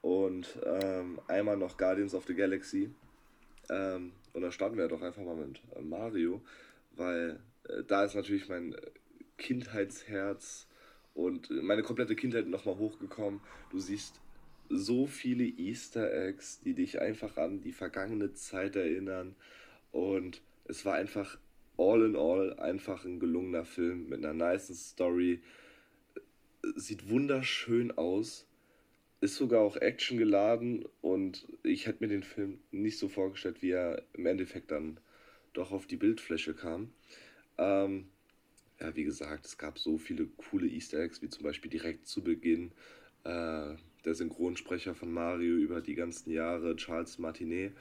[0.02, 2.90] und ähm, einmal noch Guardians of the Galaxy.
[3.70, 6.42] Ähm, und da starten wir doch einfach mal mit äh, Mario,
[6.96, 7.40] weil
[7.70, 8.76] äh, da ist natürlich mein
[9.38, 10.66] Kindheitsherz
[11.14, 13.42] und äh, meine komplette Kindheit nochmal hochgekommen.
[13.70, 14.20] Du siehst
[14.70, 19.36] so viele Easter Eggs, die dich einfach an die vergangene Zeit erinnern.
[19.92, 21.38] Und es war einfach
[21.78, 25.42] all in all einfach ein gelungener Film mit einer nice Story.
[26.76, 28.48] Sieht wunderschön aus.
[29.22, 33.72] ist sogar auch Action geladen und ich hätte mir den Film nicht so vorgestellt, wie
[33.72, 35.00] er im Endeffekt dann
[35.54, 36.92] doch auf die Bildfläche kam.
[37.58, 38.10] Ähm,
[38.80, 42.24] ja, wie gesagt, es gab so viele coole Easter Eggs, wie zum Beispiel direkt zu
[42.24, 42.72] Beginn
[43.24, 47.74] äh, der Synchronsprecher von Mario über die ganzen Jahre, Charles Martinet,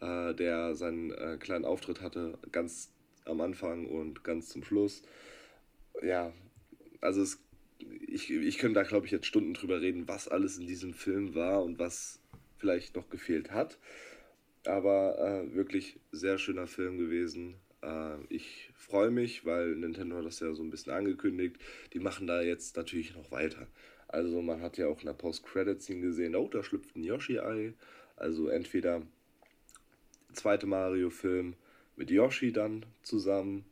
[0.00, 2.92] äh, der seinen äh, kleinen Auftritt hatte, ganz
[3.26, 5.02] am Anfang und ganz zum Schluss.
[6.02, 6.32] Ja,
[7.00, 7.38] also es
[7.78, 11.34] ich, ich könnte da, glaube ich, jetzt Stunden drüber reden, was alles in diesem Film
[11.34, 12.20] war und was
[12.58, 13.78] vielleicht noch gefehlt hat.
[14.64, 17.54] Aber äh, wirklich sehr schöner Film gewesen.
[17.82, 21.56] Äh, ich freue mich, weil Nintendo hat das ja so ein bisschen angekündigt.
[21.92, 23.66] Die machen da jetzt natürlich noch weiter.
[24.08, 27.74] Also man hat ja auch in der Post-Credit-Scene gesehen, oh, da schlüpft ein Yoshi-Ei.
[28.16, 29.02] Also entweder
[30.32, 31.54] zweite Mario-Film
[31.96, 33.64] mit Yoshi dann zusammen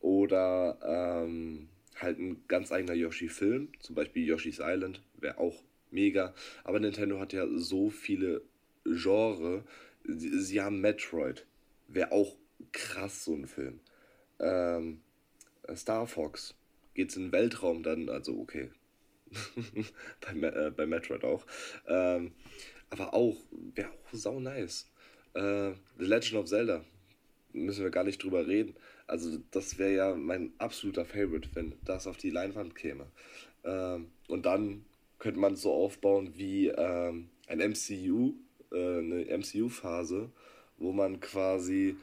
[0.00, 0.78] oder
[1.24, 6.34] ähm, halt ein ganz eigener Yoshi-Film, zum Beispiel Yoshi's Island, wäre auch mega.
[6.64, 8.42] Aber Nintendo hat ja so viele
[8.84, 9.64] Genre.
[10.04, 11.46] Sie, sie haben Metroid,
[11.88, 12.36] wäre auch
[12.72, 13.80] krass so ein Film.
[14.40, 15.00] Ähm,
[15.74, 16.54] Star Fox
[16.94, 18.70] geht's in den Weltraum dann, also okay.
[20.20, 21.46] bei, äh, bei Metroid auch.
[21.86, 22.32] Ähm,
[22.90, 23.36] aber auch,
[23.74, 24.90] wäre auch sau nice.
[25.34, 26.84] Äh, The Legend of Zelda,
[27.52, 28.74] müssen wir gar nicht drüber reden.
[29.06, 33.06] Also das wäre ja mein absoluter Favorite, wenn das auf die Leinwand käme.
[33.64, 34.84] Ähm, und dann
[35.18, 38.34] könnte man so aufbauen wie ähm, ein MCU,
[38.72, 40.30] äh, eine MCU-Phase,
[40.78, 41.96] wo man quasi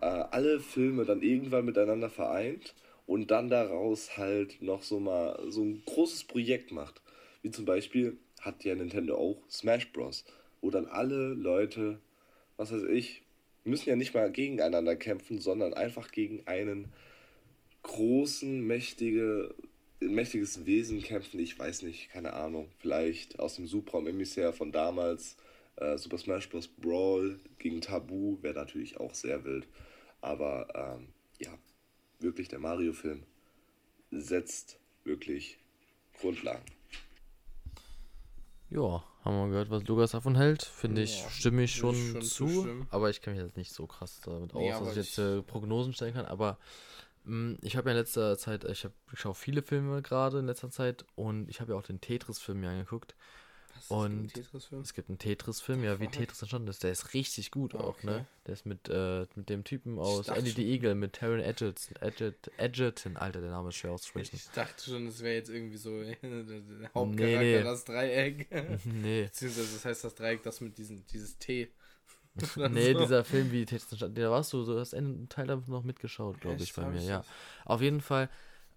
[0.00, 2.74] äh, alle Filme dann irgendwann miteinander vereint
[3.06, 7.02] und dann daraus halt noch so mal so ein großes Projekt macht.
[7.42, 10.24] Wie zum Beispiel hat ja Nintendo auch Smash Bros.,
[10.60, 11.98] wo dann alle Leute,
[12.56, 13.21] was weiß ich,
[13.64, 16.92] müssen ja nicht mal gegeneinander kämpfen, sondern einfach gegen einen
[17.82, 19.54] großen, mächtige,
[20.00, 21.40] mächtiges Wesen kämpfen.
[21.40, 22.68] Ich weiß nicht, keine Ahnung.
[22.78, 25.36] Vielleicht aus dem Subraum Emissär von damals.
[25.76, 26.68] Äh, Super Smash Bros.
[26.68, 29.66] Brawl gegen Tabu wäre natürlich auch sehr wild.
[30.20, 31.56] Aber ähm, ja,
[32.20, 33.22] wirklich der Mario-Film
[34.10, 35.58] setzt wirklich
[36.20, 36.64] Grundlagen.
[38.74, 40.62] Ja, haben wir gehört, was Lukas davon hält.
[40.62, 42.86] Finde ich, ja, stimme ich schon, schon zu.
[42.90, 45.92] Aber ich kenne mich jetzt nicht so krass damit aus, dass ich jetzt äh, Prognosen
[45.92, 46.24] stellen kann.
[46.24, 46.58] Aber
[47.24, 50.46] mh, mm, ich habe ja in letzter Zeit, ich, ich schaue viele Filme gerade in
[50.46, 53.14] letzter Zeit und ich habe ja auch den Tetris-Film mir angeguckt.
[53.88, 54.32] Und
[54.82, 56.82] es gibt einen Tetris-Film, ja, wie Tetris entstanden ist.
[56.82, 57.84] Der ist richtig gut okay.
[57.84, 58.26] auch, ne?
[58.46, 62.52] Der ist mit, äh, mit dem Typen aus Andy the Eagle, mit Taron Edgerton, Edgerton,
[62.56, 64.36] Edgerton, Alter, der Name ist schwer auszusprechen.
[64.36, 67.62] Ich dachte schon, das wäre jetzt irgendwie so der Hauptcharakter, nee, nee.
[67.62, 68.48] das Dreieck.
[68.84, 69.24] nee.
[69.24, 71.70] Beziehungsweise das heißt das Dreieck, das mit diesem, dieses T.
[72.56, 73.00] nee, so.
[73.00, 76.40] dieser Film wie Tetris entstanden, der warst du, so hast einen Teil davon noch mitgeschaut,
[76.40, 77.24] glaube ich, bei mir, ja.
[77.64, 78.30] Auf jeden Fall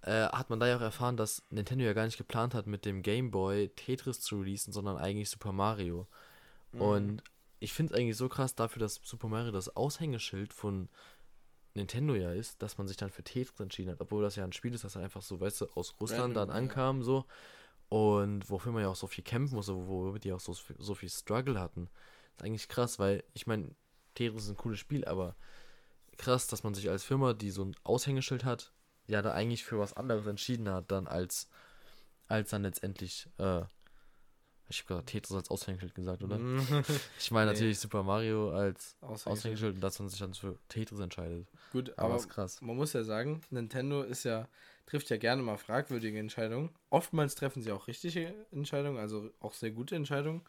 [0.06, 2.86] äh, hat man da ja auch erfahren, dass Nintendo ja gar nicht geplant hat, mit
[2.86, 6.08] dem Game Boy Tetris zu releasen, sondern eigentlich Super Mario.
[6.74, 6.82] Mhm.
[6.82, 7.24] Und
[7.60, 10.90] ich finde es eigentlich so krass dafür, dass Super Mario das Aushängeschild von
[11.74, 14.54] Nintendo ja ist, dass man sich dann für Tetris entschieden hat, obwohl das ja ein
[14.54, 17.04] Spiel ist, das einfach so, weißt du, aus Russland Random, dann ankam, ja.
[17.04, 17.26] so.
[17.90, 21.10] Und wofür man ja auch so viel kämpfen musste, wo die auch so, so viel
[21.10, 21.90] Struggle hatten.
[22.38, 23.72] Das ist eigentlich krass, weil ich meine,
[24.14, 25.36] Tetris ist ein cooles Spiel, aber
[26.18, 28.72] krass, dass man sich als Firma, die so ein Aushängeschild hat,
[29.08, 31.48] ja da eigentlich für was anderes entschieden hat, dann als,
[32.28, 33.62] als dann letztendlich, äh,
[34.68, 36.40] ich habe gerade Tetris als Aushängeschild gesagt, oder?
[37.20, 37.54] ich meine nee.
[37.54, 41.48] natürlich Super Mario als Aushängeschild und dass man sich dann für Tetris entscheidet.
[41.72, 42.62] Gut, aber, aber krass.
[42.62, 44.48] man muss ja sagen, Nintendo ist ja,
[44.88, 46.70] trifft ja gerne mal fragwürdige Entscheidungen.
[46.90, 50.42] Oftmals treffen sie auch richtige Entscheidungen, also auch sehr gute Entscheidungen.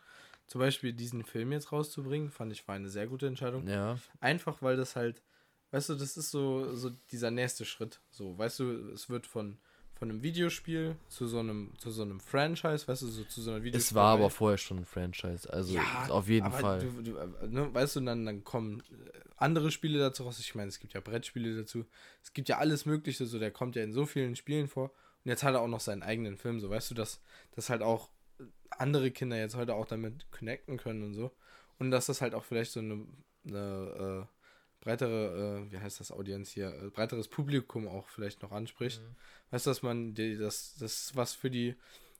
[0.46, 3.66] Zum Beispiel diesen Film jetzt rauszubringen, fand ich war eine sehr gute Entscheidung.
[3.66, 3.98] Ja.
[4.20, 5.22] Einfach weil das halt
[5.70, 8.00] Weißt du, das ist so, so dieser nächste Schritt.
[8.10, 9.58] So, weißt du, es wird von,
[9.94, 13.50] von einem Videospiel zu so einem, zu so einem Franchise, weißt du, so zu so
[13.50, 13.88] einer Videospiel.
[13.88, 16.80] Es war aber vorher schon ein Franchise, also ja, auf jeden Fall.
[16.80, 18.82] Du, du, ne, weißt du, dann, dann kommen
[19.36, 20.38] andere Spiele dazu raus.
[20.38, 21.84] Ich meine, es gibt ja Brettspiele dazu.
[22.22, 24.92] Es gibt ja alles Mögliche, so der kommt ja in so vielen Spielen vor.
[25.24, 27.20] Und jetzt hat er auch noch seinen eigenen Film, so weißt du, dass,
[27.54, 28.10] dass halt auch
[28.70, 31.32] andere Kinder jetzt heute auch damit connecten können und so.
[31.78, 33.06] Und dass das halt auch vielleicht so eine,
[33.46, 34.35] eine äh,
[34.86, 39.02] breitere, äh, wie heißt das Audienz hier, äh, breiteres Publikum auch vielleicht noch anspricht.
[39.02, 39.16] Mhm.
[39.50, 41.74] Weißt du, dass man die, das, das was für die,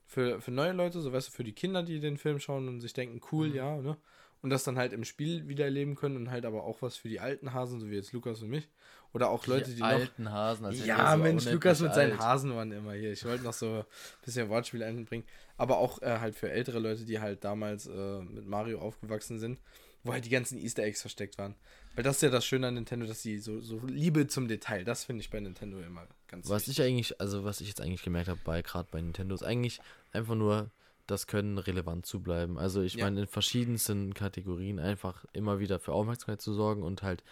[0.05, 2.81] für, für neue Leute, so weißt du, für die Kinder, die den Film schauen und
[2.81, 3.55] sich denken, cool, mhm.
[3.55, 3.97] ja, ne?
[4.43, 7.09] Und das dann halt im Spiel wieder erleben können und halt aber auch was für
[7.09, 8.69] die alten Hasen, so wie jetzt Lukas und mich.
[9.11, 10.65] Oder auch Leute, die, die alten noch, Hasen.
[10.65, 11.95] Also ja, so Mensch, Lukas mit alt.
[11.95, 13.11] seinen Hasen waren immer hier.
[13.11, 13.85] Ich wollte noch so ein
[14.23, 15.25] bisschen Wortspiel einbringen.
[15.57, 19.57] Aber auch äh, halt für ältere Leute, die halt damals äh, mit Mario aufgewachsen sind,
[20.03, 21.55] wo halt die ganzen Easter Eggs versteckt waren.
[21.97, 24.83] Weil das ist ja das Schöne an Nintendo, dass sie so, so Liebe zum Detail,
[24.83, 26.77] das finde ich bei Nintendo immer ganz Was wichtig.
[26.77, 29.79] ich eigentlich, also was ich jetzt eigentlich gemerkt habe, bei gerade bei Nintendo, ist eigentlich
[30.13, 30.69] einfach nur
[31.07, 32.59] das können, relevant zu bleiben.
[32.59, 33.05] Also ich Ja.
[33.05, 37.23] meine, in verschiedensten Kategorien einfach immer wieder für Aufmerksamkeit zu sorgen und halt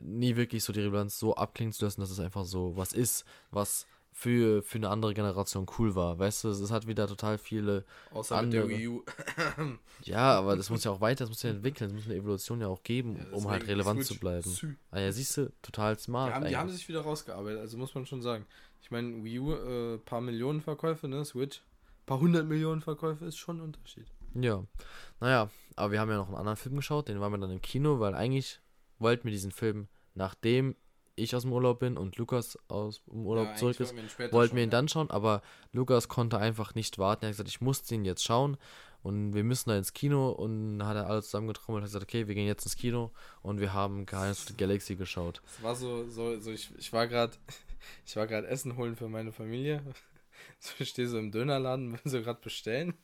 [0.00, 3.26] nie wirklich so die Relevanz so abklingen zu lassen, dass es einfach so was ist,
[3.50, 3.86] was
[4.18, 6.18] für, für eine andere Generation cool war.
[6.18, 8.76] Weißt du, es hat wieder total viele Außer mit der andere.
[8.76, 9.04] Wii U.
[10.02, 12.60] Ja, aber das muss ja auch weiter, das muss ja entwickeln, es muss eine Evolution
[12.60, 14.50] ja auch geben, Ja, um halt relevant zu bleiben.
[14.50, 14.74] Sü.
[14.90, 17.94] Ah ja, siehst du, total smart Die haben, die haben sich wieder rausgearbeitet, also muss
[17.94, 18.44] man schon sagen.
[18.82, 21.24] Ich meine, Wii U, äh, paar Millionen Verkäufe, ne?
[21.24, 21.62] Switch,
[22.04, 24.06] paar hundert Millionen Verkäufe ist schon ein Unterschied.
[24.34, 24.64] Ja,
[25.20, 27.62] naja, aber wir haben ja noch einen anderen Film geschaut, den waren wir dann im
[27.62, 28.60] Kino, weil eigentlich
[28.98, 30.74] wollten wir diesen Film, nachdem
[31.18, 33.94] ich aus dem Urlaub bin und Lukas aus dem Urlaub Ja, zurück ist,
[34.32, 37.24] wollten wir ihn ihn dann schauen, aber Lukas konnte einfach nicht warten.
[37.24, 38.56] Er hat gesagt, ich muss den jetzt schauen
[39.02, 42.04] und wir müssen da ins Kino und dann hat er alles zusammengetrommelt und hat gesagt,
[42.04, 45.42] okay, wir gehen jetzt ins Kino und wir haben Guardians of the Galaxy geschaut.
[45.46, 47.32] Es war so, so, so ich, ich war gerade,
[48.06, 49.82] ich war gerade Essen holen für meine Familie.
[50.60, 52.94] So, ich stehe so im Dönerladen, will so gerade bestellen.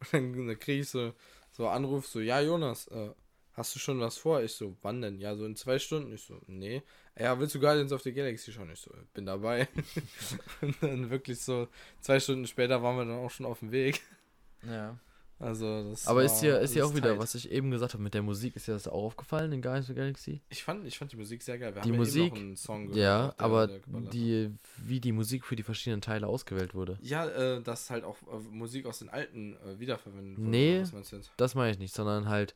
[0.00, 1.12] Und dann, dann kriege ich so,
[1.52, 3.10] so Anruf, so, ja, Jonas, äh,
[3.52, 4.42] hast du schon was vor?
[4.42, 5.20] Ich so, wann denn?
[5.20, 6.12] Ja, so in zwei Stunden.
[6.12, 6.82] Ich so, nee.
[7.18, 8.70] Ja, willst du Guardians of the Galaxy schauen?
[8.72, 9.68] Ich so, bin dabei.
[10.60, 11.68] Und dann wirklich so,
[12.00, 14.00] zwei Stunden später waren wir dann auch schon auf dem Weg.
[14.66, 14.98] Ja.
[15.38, 17.18] Also, das Aber ist war ist dir alles auch wieder, tight.
[17.18, 19.86] was ich eben gesagt habe mit der Musik, ist dir das auch aufgefallen in Guardians
[19.88, 20.40] of the Galaxy?
[20.50, 21.74] Ich fand, ich fand die Musik sehr geil.
[21.74, 23.68] Wir Die haben ja Musik, eben noch einen Song gehört, Ja, auch aber
[24.12, 24.50] die,
[24.84, 26.98] wie die Musik für die verschiedenen Teile ausgewählt wurde.
[27.00, 30.50] Ja, äh, dass halt auch äh, Musik aus den alten äh, wiederverwendet wurde.
[30.50, 30.84] Nee.
[31.38, 32.54] Das meine ich nicht, sondern halt,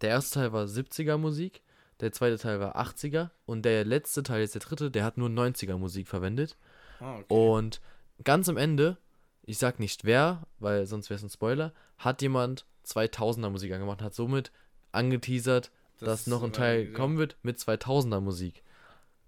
[0.00, 1.62] der erste Teil war 70er Musik,
[2.04, 5.28] der zweite Teil war 80er und der letzte Teil, jetzt der dritte, der hat nur
[5.30, 6.56] 90er Musik verwendet.
[7.00, 7.24] Ah, okay.
[7.28, 7.80] Und
[8.22, 8.98] ganz am Ende,
[9.42, 14.02] ich sag nicht wer, weil sonst wäre es ein Spoiler, hat jemand 2000er Musik angemacht,
[14.02, 14.52] hat somit
[14.92, 16.92] angeteasert, Das dass ist noch ein Teil ja.
[16.92, 18.62] kommen wird mit 2000er Musik.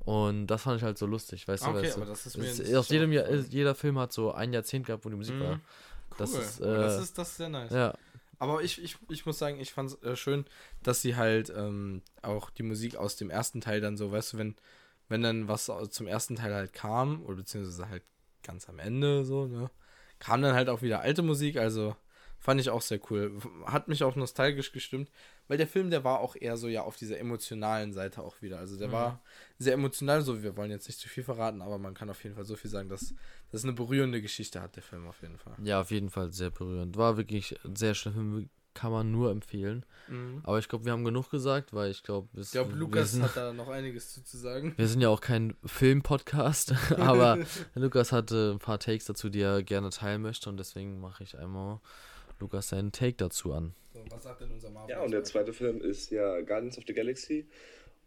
[0.00, 2.44] Und das fand ich halt so lustig, weißt du, okay, weißt aber das ist mir
[2.44, 5.40] nicht aus jedem Jahr, jeder Film hat so ein Jahrzehnt gehabt, wo die Musik Mhm.
[5.40, 5.50] war.
[5.52, 6.16] Cool.
[6.18, 7.72] das ist, das äh, ist das ist sehr nice.
[7.72, 7.94] Ja,
[8.38, 10.44] Aber ich, ich, ich muss sagen, ich fand es äh, schön,
[10.82, 14.38] dass sie halt ähm, auch die Musik aus dem ersten Teil dann so, weißt du,
[14.38, 14.56] wenn,
[15.08, 18.02] wenn dann was zum ersten Teil halt kam, oder beziehungsweise halt
[18.42, 19.70] ganz am Ende so, ne,
[20.18, 21.96] kam dann halt auch wieder alte Musik, also
[22.38, 23.32] fand ich auch sehr cool.
[23.66, 25.10] Hat mich auch nostalgisch gestimmt,
[25.48, 28.58] weil der Film, der war auch eher so ja auf dieser emotionalen Seite auch wieder.
[28.58, 28.92] Also der Mhm.
[28.92, 29.20] war
[29.58, 32.34] sehr emotional, so wir wollen jetzt nicht zu viel verraten, aber man kann auf jeden
[32.36, 33.14] Fall so viel sagen, dass
[33.52, 35.54] das eine berührende Geschichte hat, der Film auf jeden Fall.
[35.62, 36.96] ja, auf jeden Fall sehr berührend.
[36.96, 39.86] War wirklich ein sehr schön, Film, kann man nur empfehlen.
[40.08, 40.40] Mhm.
[40.44, 43.34] Aber ich glaube, wir haben genug gesagt, weil ich glaube, Ich glaube, Lukas sind, hat
[43.34, 44.74] da noch einiges zu, zu sagen.
[44.76, 47.38] wir sind ja auch kein Film-Podcast, aber
[47.74, 51.38] Lukas hatte ein paar Takes dazu, die er gerne teilen möchte und deswegen mache ich
[51.38, 51.80] einmal
[52.38, 53.74] Lukas seinen Take dazu an.
[53.92, 54.90] So, was sagt denn unser Marvel?
[54.90, 57.46] Ja, und der zweite Film ist ja Guardians of the Galaxy.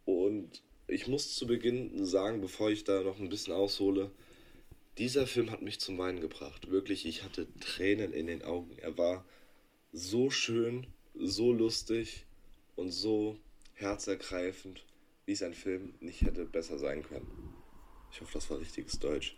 [0.04, 4.10] Und ich muss zu Beginn sagen, bevor ich da noch ein bisschen aushole,
[4.98, 6.70] dieser Film hat mich zum Weinen gebracht.
[6.70, 8.76] Wirklich, ich hatte Tränen in den Augen.
[8.78, 9.24] Er war
[9.92, 12.26] so schön, so lustig
[12.76, 13.38] und so
[13.74, 14.84] herzergreifend,
[15.26, 17.54] wie es ein Film nicht hätte besser sein können.
[18.12, 19.36] Ich hoffe, das war richtiges Deutsch.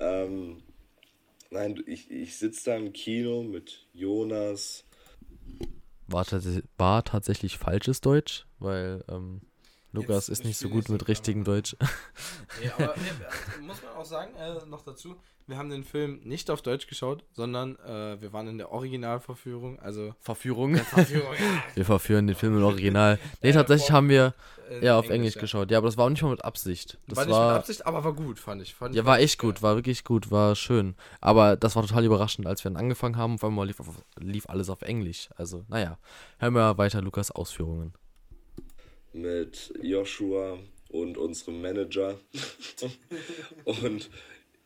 [0.00, 0.62] Ähm,
[1.54, 4.84] nein, ich, ich sitze da im Kino mit Jonas,
[6.06, 6.26] War,
[6.76, 9.40] war tatsächlich falsches Deutsch, weil ähm,
[9.94, 11.44] Lukas ist nicht so gut mit richtigem.
[11.44, 11.76] Deutsch.
[12.60, 16.50] Nee, aber äh, muss man auch sagen, äh, noch dazu, wir haben den Film nicht
[16.50, 20.76] auf Deutsch geschaut, sondern äh, wir waren in der Originalverführung, also Verführung.
[20.76, 23.18] Verführung, ja, Wir verführen den Film im Original.
[23.42, 24.34] Nee, tatsächlich haben wir
[24.80, 25.40] ja auf Englisch ja.
[25.40, 25.70] geschaut.
[25.70, 26.98] Ja, aber das war auch nicht mal mit Absicht.
[27.08, 28.74] Das war war, nicht mit Absicht, aber war gut, fand ich.
[28.74, 30.94] Fand ja, war echt gut, war wirklich gut, war schön.
[31.20, 33.34] Aber das war total überraschend, als wir dann angefangen haben.
[33.34, 35.28] Auf einmal lief, auf, lief alles auf Englisch.
[35.36, 35.98] Also, naja,
[36.38, 37.92] hören wir weiter Lukas Ausführungen.
[39.14, 42.18] Mit Joshua und unserem Manager.
[43.64, 44.10] und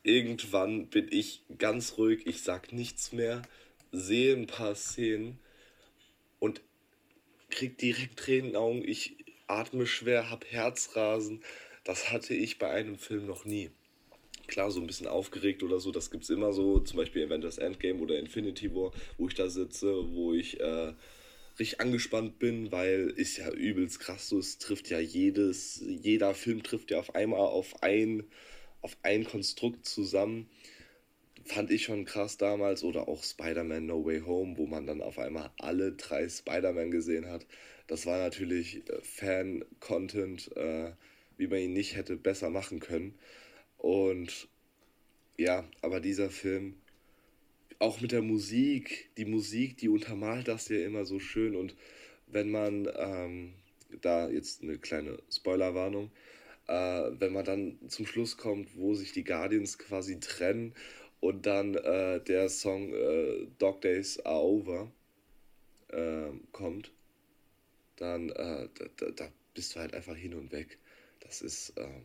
[0.03, 3.43] irgendwann bin ich ganz ruhig, ich sag nichts mehr,
[3.93, 5.39] sehe ein paar Szenen
[6.39, 6.61] und
[7.51, 8.83] krieg direkt Tränen in den Augen.
[8.87, 11.43] Ich atme schwer, hab Herzrasen.
[11.85, 13.71] Das hatte ich bei einem Film noch nie.
[14.47, 18.01] Klar, so ein bisschen aufgeregt oder so, das gibt's immer so, zum Beispiel Avengers Endgame
[18.01, 20.95] oder Infinity War, wo ich da sitze, wo ich äh,
[21.59, 26.63] richtig angespannt bin, weil ist ja übelst krass so, es trifft ja jedes, jeder Film
[26.63, 28.25] trifft ja auf einmal auf ein,
[28.81, 30.49] auf ein Konstrukt zusammen.
[31.45, 35.19] Fand ich schon krass damals oder auch Spider-Man No Way Home, wo man dann auf
[35.19, 37.47] einmal alle drei Spider-Man gesehen hat.
[37.87, 40.93] Das war natürlich äh, Fan-Content, äh,
[41.39, 43.19] wie man ihn nicht hätte besser machen können.
[43.79, 44.49] Und
[45.39, 46.75] ja, aber dieser Film,
[47.79, 51.55] auch mit der Musik, die Musik, die untermalt das ja immer so schön.
[51.55, 51.77] Und
[52.27, 53.55] wenn man, ähm,
[54.01, 56.11] da jetzt eine kleine Spoilerwarnung,
[56.67, 56.73] äh,
[57.19, 60.75] wenn man dann zum Schluss kommt, wo sich die Guardians quasi trennen
[61.21, 64.93] und dann äh, der Song äh, Dog Days Are Over
[65.89, 66.93] äh, kommt,
[67.97, 70.79] dann äh, da, da, bist du halt einfach hin und weg.
[71.21, 72.05] Das ist, ähm,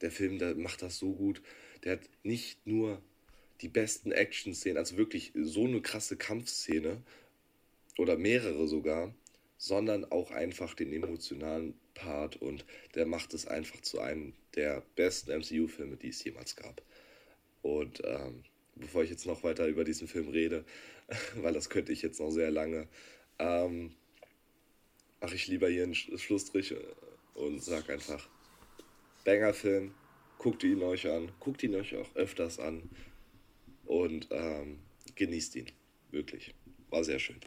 [0.00, 1.42] der Film, der macht das so gut.
[1.82, 3.02] Der hat nicht nur
[3.60, 7.02] die besten Action-Szenen, also wirklich so eine krasse Kampfszene
[7.98, 9.14] oder mehrere sogar,
[9.56, 12.64] sondern auch einfach den emotionalen Part und
[12.94, 16.82] der macht es einfach zu einem der besten MCU-Filme, die es jemals gab.
[17.62, 18.42] Und ähm,
[18.74, 20.64] bevor ich jetzt noch weiter über diesen Film rede,
[21.36, 22.88] weil das könnte ich jetzt noch sehr lange,
[23.38, 23.94] ähm,
[25.20, 26.74] mache ich lieber hier einen Schlussstrich
[27.34, 28.28] und sag einfach,
[29.24, 29.94] Banger-Film,
[30.36, 32.90] guckt ihn euch an, guckt ihn euch auch öfters an
[33.86, 34.78] und ähm,
[35.14, 35.66] genießt ihn.
[36.10, 36.54] Wirklich.
[36.90, 37.40] War sehr schön.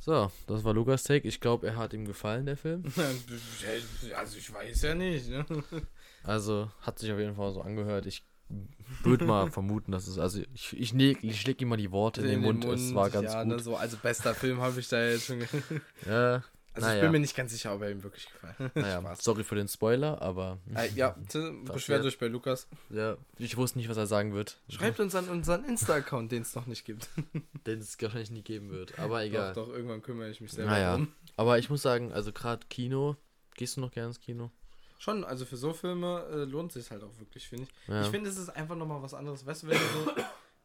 [0.00, 1.26] So, das war Lukas Take.
[1.26, 2.84] Ich glaube, er hat ihm gefallen, der Film.
[4.16, 5.28] also ich weiß ja nicht.
[5.28, 5.44] Ne?
[6.22, 8.06] Also hat sich auf jeden Fall so angehört.
[8.06, 8.24] Ich
[9.02, 12.20] würde mal vermuten, dass es, also ich, ich, ne, ich schläg ihm mal die Worte
[12.20, 12.64] in, in den, Mund.
[12.64, 12.78] Mund.
[12.78, 13.52] Es war ganz ja, gut.
[13.52, 15.40] Ne, so, also bester Film habe ich da jetzt schon.
[16.06, 16.42] ja.
[16.78, 16.98] Also naja.
[16.98, 19.66] ich bin mir nicht ganz sicher, ob er ihm wirklich gefallen Naja, sorry für den
[19.66, 20.58] Spoiler, aber...
[20.76, 21.16] Äh, ja,
[21.72, 22.68] beschwert euch bei Lukas.
[22.90, 24.60] Ja, ich wusste nicht, was er sagen wird.
[24.68, 27.08] Schreibt uns an unseren Insta-Account, den es noch nicht gibt.
[27.66, 29.54] den es wahrscheinlich nie geben wird, aber egal.
[29.54, 30.94] Doch, doch, irgendwann kümmere ich mich selber naja.
[30.94, 31.12] um.
[31.36, 33.16] Aber ich muss sagen, also gerade Kino,
[33.56, 34.52] gehst du noch gerne ins Kino?
[35.00, 37.88] Schon, also für so Filme äh, lohnt sich halt auch wirklich, finde ich.
[37.88, 38.02] Ja.
[38.02, 39.44] Ich finde, es ist einfach nochmal was anderes.
[39.44, 40.12] Weißt du, wenn du so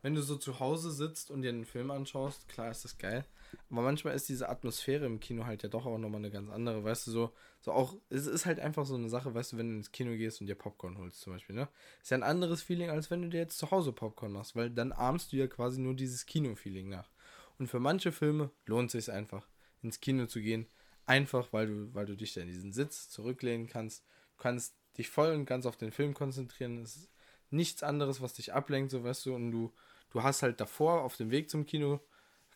[0.03, 3.25] wenn du so zu Hause sitzt und dir einen Film anschaust, klar ist das geil.
[3.71, 6.83] Aber manchmal ist diese Atmosphäre im Kino halt ja doch auch nochmal eine ganz andere.
[6.83, 9.69] Weißt du, so, so auch, es ist halt einfach so eine Sache, weißt du, wenn
[9.69, 11.69] du ins Kino gehst und dir Popcorn holst zum Beispiel, ne?
[12.01, 14.69] Ist ja ein anderes Feeling, als wenn du dir jetzt zu Hause Popcorn machst, weil
[14.69, 17.09] dann ahmst du ja quasi nur dieses Kino-Feeling nach.
[17.57, 19.47] Und für manche Filme lohnt es sich einfach,
[19.81, 20.67] ins Kino zu gehen.
[21.05, 24.03] Einfach, weil du, weil du dich da in diesen Sitz zurücklehnen kannst.
[24.35, 26.81] Du kannst dich voll und ganz auf den Film konzentrieren.
[26.83, 27.09] Es ist
[27.51, 29.71] nichts anderes, was dich ablenkt, so weißt du, und du
[30.13, 31.99] du hast halt davor auf dem Weg zum Kino,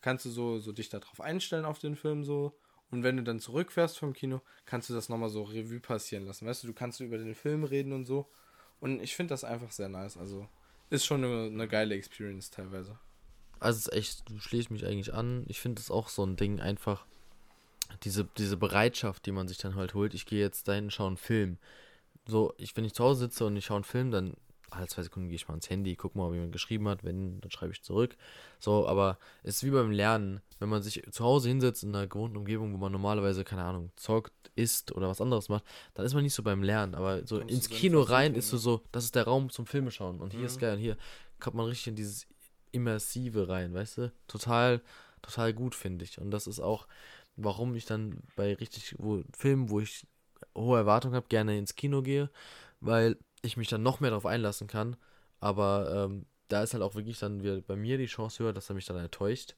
[0.00, 2.56] kannst du so, so dich darauf einstellen auf den Film so.
[2.90, 6.46] Und wenn du dann zurückfährst vom Kino, kannst du das nochmal so Revue passieren lassen.
[6.46, 8.30] Weißt du, du kannst über den Film reden und so.
[8.80, 10.16] Und ich finde das einfach sehr nice.
[10.16, 10.48] Also
[10.88, 12.98] ist schon eine, eine geile Experience teilweise.
[13.60, 15.44] Also es ist echt, du schließt mich eigentlich an.
[15.48, 17.04] Ich finde das auch so ein Ding einfach.
[18.04, 20.14] Diese, diese Bereitschaft, die man sich dann halt holt.
[20.14, 21.58] Ich gehe jetzt dahin, schaue einen Film.
[22.26, 24.34] So, ich, wenn ich zu Hause sitze und ich schaue einen Film, dann
[24.70, 27.04] alle zwei Sekunden gehe ich mal ins Handy, gucke mal, ob jemand geschrieben hat.
[27.04, 28.16] Wenn, dann schreibe ich zurück.
[28.58, 30.40] So, aber es ist wie beim Lernen.
[30.58, 33.90] Wenn man sich zu Hause hinsetzt in einer gewohnten Umgebung, wo man normalerweise, keine Ahnung,
[33.96, 36.94] zockt, isst oder was anderes macht, dann ist man nicht so beim Lernen.
[36.94, 39.90] Aber so Kommst ins Kino rein ist so, so, das ist der Raum zum Filme
[39.90, 40.20] schauen.
[40.20, 40.46] Und hier mhm.
[40.46, 40.74] ist geil.
[40.74, 40.96] Und hier
[41.40, 42.26] kommt man richtig in dieses
[42.72, 44.12] Immersive rein, weißt du?
[44.26, 44.82] Total,
[45.22, 46.20] total gut, finde ich.
[46.20, 46.86] Und das ist auch,
[47.36, 50.06] warum ich dann bei richtig wo, Filmen, wo ich
[50.54, 52.30] hohe Erwartungen habe, gerne ins Kino gehe.
[52.80, 54.96] Weil ich mich dann noch mehr darauf einlassen kann.
[55.40, 58.70] Aber ähm, da ist halt auch wirklich dann wieder bei mir die Chance höher, dass
[58.70, 59.54] er mich dann enttäuscht.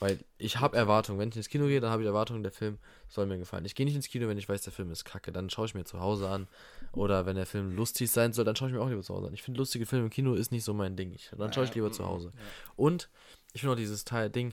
[0.00, 1.18] Weil ich habe Erwartungen.
[1.18, 3.64] Wenn ich ins Kino gehe, dann habe ich Erwartungen, der Film soll mir gefallen.
[3.64, 5.32] Ich gehe nicht ins Kino, wenn ich weiß, der Film ist kacke.
[5.32, 6.48] Dann schaue ich mir zu Hause an.
[6.92, 9.28] Oder wenn der Film lustig sein soll, dann schaue ich mir auch lieber zu Hause
[9.28, 9.34] an.
[9.34, 11.12] Ich finde, lustige Filme im Kino ist nicht so mein Ding.
[11.12, 12.32] Ich, dann schaue ich lieber zu Hause.
[12.76, 13.08] Und
[13.52, 14.52] ich finde auch dieses Teil Ding,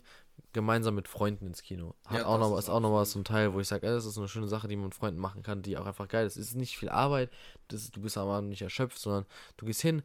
[0.53, 1.95] gemeinsam mit Freunden ins Kino.
[2.05, 4.05] Hat ja, auch noch, ist auch noch was so ein Teil, wo ich sage, das
[4.05, 6.35] ist eine schöne Sache, die man mit Freunden machen kann, die auch einfach geil ist.
[6.35, 7.29] Es ist nicht viel Arbeit,
[7.69, 9.25] das, du bist am Abend nicht erschöpft, sondern
[9.57, 10.03] du gehst hin,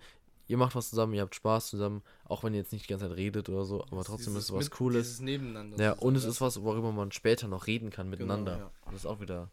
[0.48, 3.08] ihr macht was zusammen, ihr habt Spaß zusammen, auch wenn ihr jetzt nicht die ganze
[3.08, 5.20] Zeit redet oder so, aber trotzdem ist es was mit, Cooles.
[5.20, 5.82] Nebeneinander.
[5.82, 8.52] Ja, und es ist was, worüber man später noch reden kann genau, miteinander.
[8.54, 8.72] Genau, ja.
[8.86, 9.50] Das ist auch wieder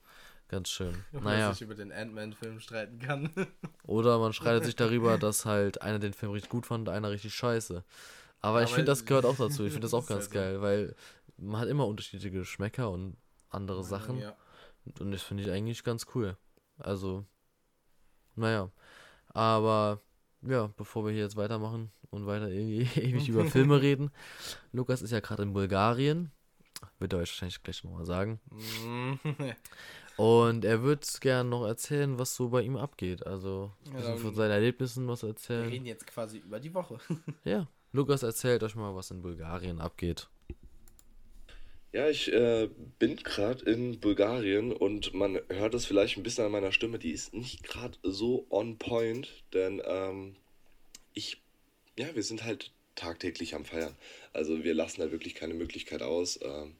[0.50, 0.93] ganz schön.
[1.12, 1.48] Und naja.
[1.48, 3.30] Man sich über den Ant-Man-Film streiten kann.
[3.86, 7.34] oder man streitet sich darüber, dass halt einer den Film richtig gut fand, einer richtig
[7.34, 7.84] scheiße.
[8.43, 9.63] Aber, aber ich finde, das gehört auch dazu.
[9.63, 10.95] Ich finde das auch ganz halt geil, weil
[11.38, 13.15] man hat immer unterschiedliche Geschmäcker und
[13.49, 14.19] andere Sachen.
[14.19, 14.36] Ja.
[14.99, 16.36] Und das finde ich eigentlich ganz cool.
[16.77, 17.25] Also,
[18.36, 18.69] naja.
[19.29, 20.01] Aber,
[20.41, 24.12] ja, bevor wir hier jetzt weitermachen und weiter ewig über Filme reden.
[24.73, 26.29] Lukas ist ja gerade in Bulgarien.
[26.99, 28.41] Wird er euch wahrscheinlich gleich nochmal sagen.
[30.17, 33.25] und er wird gerne noch erzählen, was so bei ihm abgeht.
[33.25, 35.63] Also, ja, von seinen Erlebnissen was erzählen.
[35.63, 36.97] Wir reden jetzt quasi über die Woche.
[37.45, 37.69] ja.
[37.93, 40.27] Lukas erzählt euch mal, was in Bulgarien abgeht.
[41.91, 46.51] Ja, ich äh, bin gerade in Bulgarien und man hört es vielleicht ein bisschen an
[46.51, 50.35] meiner Stimme, die ist nicht gerade so on point, denn ähm,
[51.13, 51.39] ich,
[51.96, 53.96] ja, wir sind halt tagtäglich am Feiern.
[54.33, 56.75] Also wir lassen da wirklich keine Möglichkeit aus, ähm,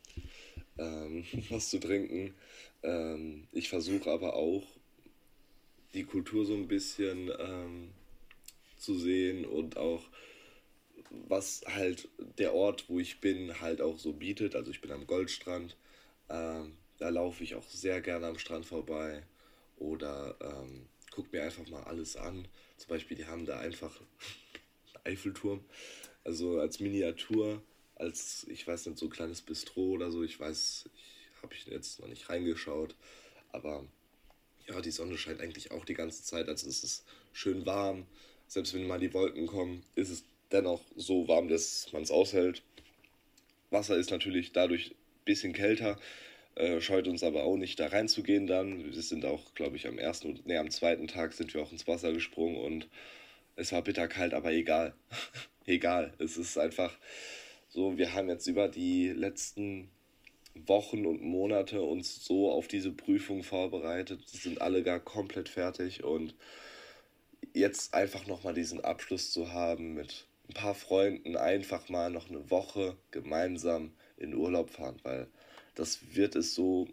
[0.80, 2.34] ähm, was zu trinken.
[2.82, 4.64] Ähm, ich versuche aber auch
[5.94, 7.92] die Kultur so ein bisschen ähm,
[8.78, 10.10] zu sehen und auch
[11.10, 14.56] was halt der Ort, wo ich bin, halt auch so bietet.
[14.56, 15.78] Also ich bin am Goldstrand.
[16.30, 19.24] Ähm, da laufe ich auch sehr gerne am Strand vorbei.
[19.78, 22.48] Oder ähm, guck mir einfach mal alles an.
[22.78, 24.00] Zum Beispiel, die haben da einfach
[25.04, 25.64] Eiffelturm.
[26.24, 27.62] Also als Miniatur,
[27.96, 30.24] als, ich weiß nicht, so ein kleines Bistro oder so.
[30.24, 32.96] Ich weiß, ich habe ich jetzt noch nicht reingeschaut.
[33.52, 33.86] Aber
[34.68, 36.48] ja, die Sonne scheint eigentlich auch die ganze Zeit.
[36.48, 38.08] Also es ist schön warm.
[38.48, 40.24] Selbst wenn mal die Wolken kommen, ist es
[40.54, 42.64] dennoch so warm, dass man es aushält.
[43.72, 46.00] Wasser ist natürlich dadurch ein bisschen kälter,
[46.56, 48.94] äh, scheut uns aber auch nicht da reinzugehen dann.
[48.94, 51.88] Wir sind auch, glaube ich, am ersten, nee, am zweiten Tag sind wir auch ins
[51.88, 52.88] Wasser gesprungen und
[53.56, 54.94] es war bitterkalt, aber egal.
[55.66, 56.14] egal.
[56.20, 56.96] Es ist einfach
[57.70, 59.90] so, wir haben jetzt über die letzten
[60.54, 66.36] Wochen und Monate uns so auf diese Prüfung vorbereitet, sind alle gar komplett fertig und
[67.54, 72.52] jetzt einfach nochmal diesen Abschluss zu haben mit ein paar Freunden, einfach mal noch eine
[72.52, 75.28] Woche gemeinsam in Urlaub fahren, weil
[75.74, 76.88] das wird es so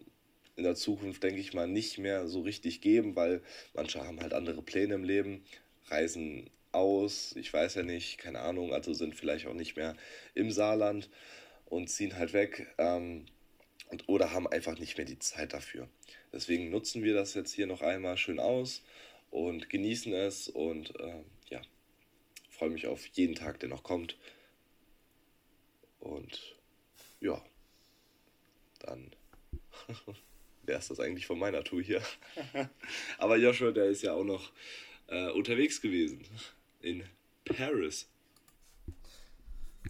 [0.56, 3.42] in der Zukunft, denke ich mal, nicht mehr so richtig geben, weil
[3.74, 5.44] manche haben halt andere Pläne im Leben,
[5.88, 9.94] reisen aus, ich weiß ja nicht, keine Ahnung, also sind vielleicht auch nicht mehr
[10.34, 11.10] im Saarland
[11.66, 13.26] und ziehen halt weg ähm,
[13.90, 15.88] und, oder haben einfach nicht mehr die Zeit dafür.
[16.32, 18.82] Deswegen nutzen wir das jetzt hier noch einmal schön aus
[19.30, 21.24] und genießen es und äh,
[22.60, 24.18] freue mich auf jeden Tag, der noch kommt.
[25.98, 26.58] Und
[27.18, 27.42] ja,
[28.80, 29.10] dann
[30.64, 32.02] wäre es das eigentlich von meiner Tour hier.
[33.18, 34.52] Aber Joshua, der ist ja auch noch
[35.06, 36.22] äh, unterwegs gewesen
[36.82, 37.02] in
[37.46, 38.10] Paris.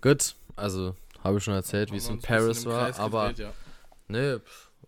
[0.00, 0.94] Gut, also
[1.24, 3.54] habe ich schon erzählt, wie es in Paris war, aber gedreht, ja.
[4.06, 4.40] ne,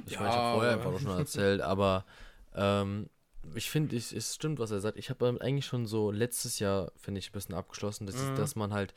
[0.07, 2.07] ich ja, meine, ich habe vorher einfach schon erzählt, aber
[2.55, 3.11] ähm,
[3.55, 4.99] ich finde, es, es stimmt, was er sagt.
[4.99, 8.37] Ich habe eigentlich schon so letztes Jahr, finde ich, ein bisschen abgeschlossen, dass, mhm.
[8.37, 8.95] dass man halt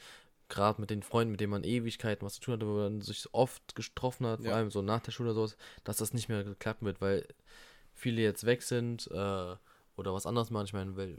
[0.50, 3.28] gerade mit den Freunden, mit denen man Ewigkeiten was zu tun hat, wo man sich
[3.34, 4.50] oft getroffen hat, ja.
[4.50, 7.28] vor allem so nach der Schule oder sowas, dass das nicht mehr klappen wird, weil
[7.93, 9.56] viele jetzt weg sind äh,
[9.96, 10.66] oder was anderes machen.
[10.66, 11.18] Ich meine, weil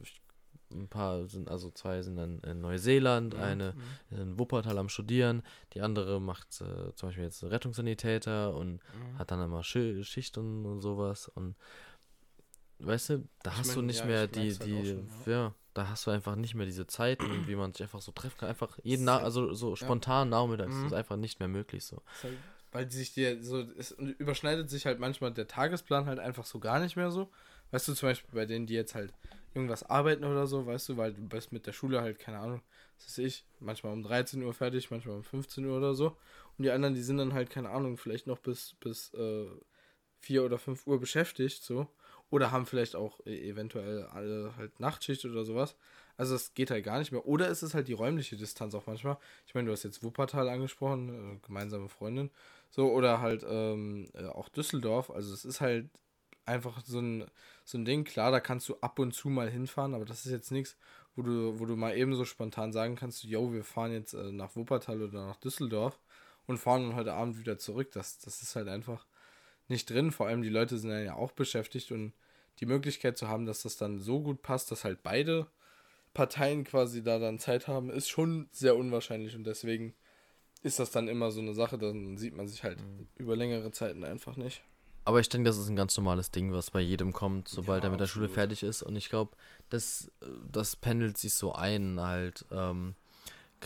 [0.72, 3.40] ein paar sind, also zwei sind dann in Neuseeland, mhm.
[3.40, 3.74] eine
[4.10, 4.18] mhm.
[4.18, 5.42] in Wuppertal am Studieren,
[5.74, 9.18] die andere macht äh, zum Beispiel jetzt Rettungssanitäter und mhm.
[9.18, 11.56] hat dann immer Sch Schicht und, und, sowas und
[12.78, 15.32] weißt du, da ich hast mein, du nicht ja, mehr die, halt die, schon, ja.
[15.32, 15.54] ja.
[15.74, 18.48] da hast du einfach nicht mehr diese Zeiten, wie man sich einfach so treffen kann,
[18.48, 20.38] einfach jeden Nach also so spontan ja.
[20.38, 20.86] Nachmittags mhm.
[20.86, 22.02] ist einfach nicht mehr möglich so.
[22.22, 22.34] Halt,
[22.72, 26.78] weil sich dir so, es überschneidet sich halt manchmal der Tagesplan halt einfach so gar
[26.78, 27.30] nicht mehr so.
[27.70, 29.12] Weißt du, zum Beispiel bei denen, die jetzt halt
[29.54, 32.62] irgendwas arbeiten oder so, weißt du, weil du bist mit der Schule halt, keine Ahnung,
[32.98, 36.16] das ist ich, manchmal um 13 Uhr fertig, manchmal um 15 Uhr oder so.
[36.58, 39.46] Und die anderen, die sind dann halt, keine Ahnung, vielleicht noch bis, bis äh,
[40.20, 41.88] 4 oder 5 Uhr beschäftigt, so.
[42.30, 45.76] Oder haben vielleicht auch e, eventuell alle halt Nachtschicht oder sowas.
[46.16, 47.26] Also es geht halt gar nicht mehr.
[47.26, 49.18] Oder ist es halt die räumliche Distanz auch manchmal.
[49.46, 52.30] Ich meine, du hast jetzt Wuppertal angesprochen, äh, gemeinsame Freundin.
[52.70, 55.10] So, oder halt ähm, äh, auch Düsseldorf.
[55.10, 55.88] Also es ist halt
[56.46, 57.26] einfach so ein,
[57.64, 58.04] so ein Ding.
[58.04, 60.76] Klar, da kannst du ab und zu mal hinfahren, aber das ist jetzt nichts,
[61.16, 64.32] wo du, wo du mal eben so spontan sagen kannst, yo, wir fahren jetzt äh,
[64.32, 65.98] nach Wuppertal oder nach Düsseldorf
[66.46, 67.90] und fahren dann heute Abend wieder zurück.
[67.92, 69.06] Das, das ist halt einfach
[69.68, 70.12] nicht drin.
[70.12, 72.12] Vor allem die Leute sind ja auch beschäftigt und
[72.60, 75.46] die Möglichkeit zu haben, dass das dann so gut passt, dass halt beide
[76.14, 79.94] Parteien quasi da dann Zeit haben, ist schon sehr unwahrscheinlich und deswegen
[80.62, 83.06] ist das dann immer so eine Sache, dann sieht man sich halt mhm.
[83.16, 84.62] über längere Zeiten einfach nicht.
[85.04, 87.88] Aber ich denke, das ist ein ganz normales Ding, was bei jedem kommt, sobald ja,
[87.88, 88.82] er mit der Schule fertig ist.
[88.82, 89.36] Und ich glaube,
[89.70, 90.10] das,
[90.50, 92.96] das pendelt sich so ein, halt, ähm,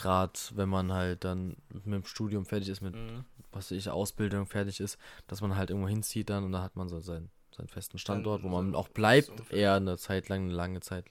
[0.01, 3.25] gerade wenn man halt dann mit dem Studium fertig ist, mit, mhm.
[3.53, 6.89] was ich, Ausbildung fertig ist, dass man halt irgendwo hinzieht dann und da hat man
[6.89, 10.81] so seinen, seinen festen Standort, wo man auch bleibt, eher eine Zeit lang, eine lange
[10.81, 11.05] Zeit.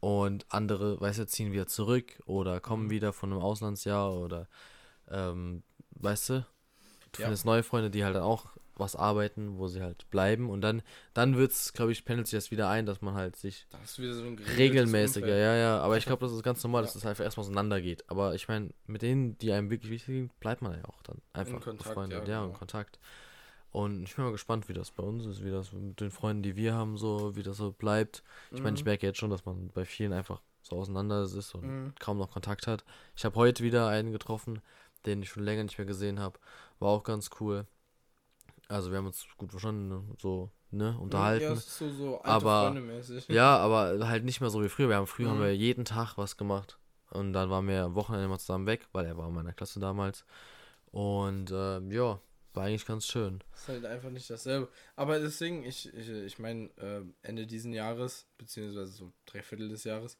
[0.00, 2.90] Und andere, weißt du, ziehen wieder zurück oder kommen mhm.
[2.90, 4.48] wieder von einem Auslandsjahr oder,
[5.10, 5.62] ähm,
[5.92, 6.46] weißt du,
[7.12, 7.26] du ja.
[7.26, 8.46] findest neue Freunde, die halt dann auch
[8.80, 10.50] was arbeiten, wo sie halt bleiben.
[10.50, 10.82] Und dann,
[11.14, 14.02] dann wird es, glaube ich, pendelt sich das wieder ein, dass man halt sich so
[14.56, 15.42] regelmäßiger, Umfeld.
[15.42, 15.78] ja, ja.
[15.80, 16.86] Aber ich glaube, das ist ganz normal, ja.
[16.86, 18.04] dass es das einfach erstmal auseinandergeht.
[18.08, 21.20] Aber ich meine, mit denen, die einem wirklich wichtig sind, bleibt man ja auch dann
[21.32, 22.52] einfach in Kontakt, befreundet, ja, ja genau.
[22.52, 22.98] in Kontakt.
[23.72, 26.42] Und ich bin mal gespannt, wie das bei uns ist, wie das mit den Freunden,
[26.42, 28.24] die wir haben, so, wie das so bleibt.
[28.50, 28.64] Ich mhm.
[28.64, 31.94] meine, ich merke jetzt schon, dass man bei vielen einfach so auseinander ist und mhm.
[32.00, 32.84] kaum noch Kontakt hat.
[33.16, 34.60] Ich habe heute wieder einen getroffen,
[35.06, 36.38] den ich schon länger nicht mehr gesehen habe.
[36.78, 37.66] War auch ganz cool.
[38.70, 40.04] Also wir haben uns gut verstanden, ne?
[40.18, 41.42] so, ne, unterhalten.
[41.42, 42.74] Ja, so, so aber,
[43.28, 44.88] ja, aber halt nicht mehr so wie früher.
[44.88, 45.32] Wir haben früher mhm.
[45.32, 46.78] haben wir jeden Tag was gemacht.
[47.10, 49.80] Und dann waren wir am Wochenende mal zusammen weg, weil er war in meiner Klasse
[49.80, 50.24] damals.
[50.92, 52.20] Und äh, ja,
[52.54, 53.42] war eigentlich ganz schön.
[53.54, 54.68] Ist halt einfach nicht dasselbe.
[54.94, 59.82] Aber deswegen, ich, ich, ich meine, äh, Ende diesen Jahres, beziehungsweise so drei Viertel des
[59.82, 60.16] Jahres,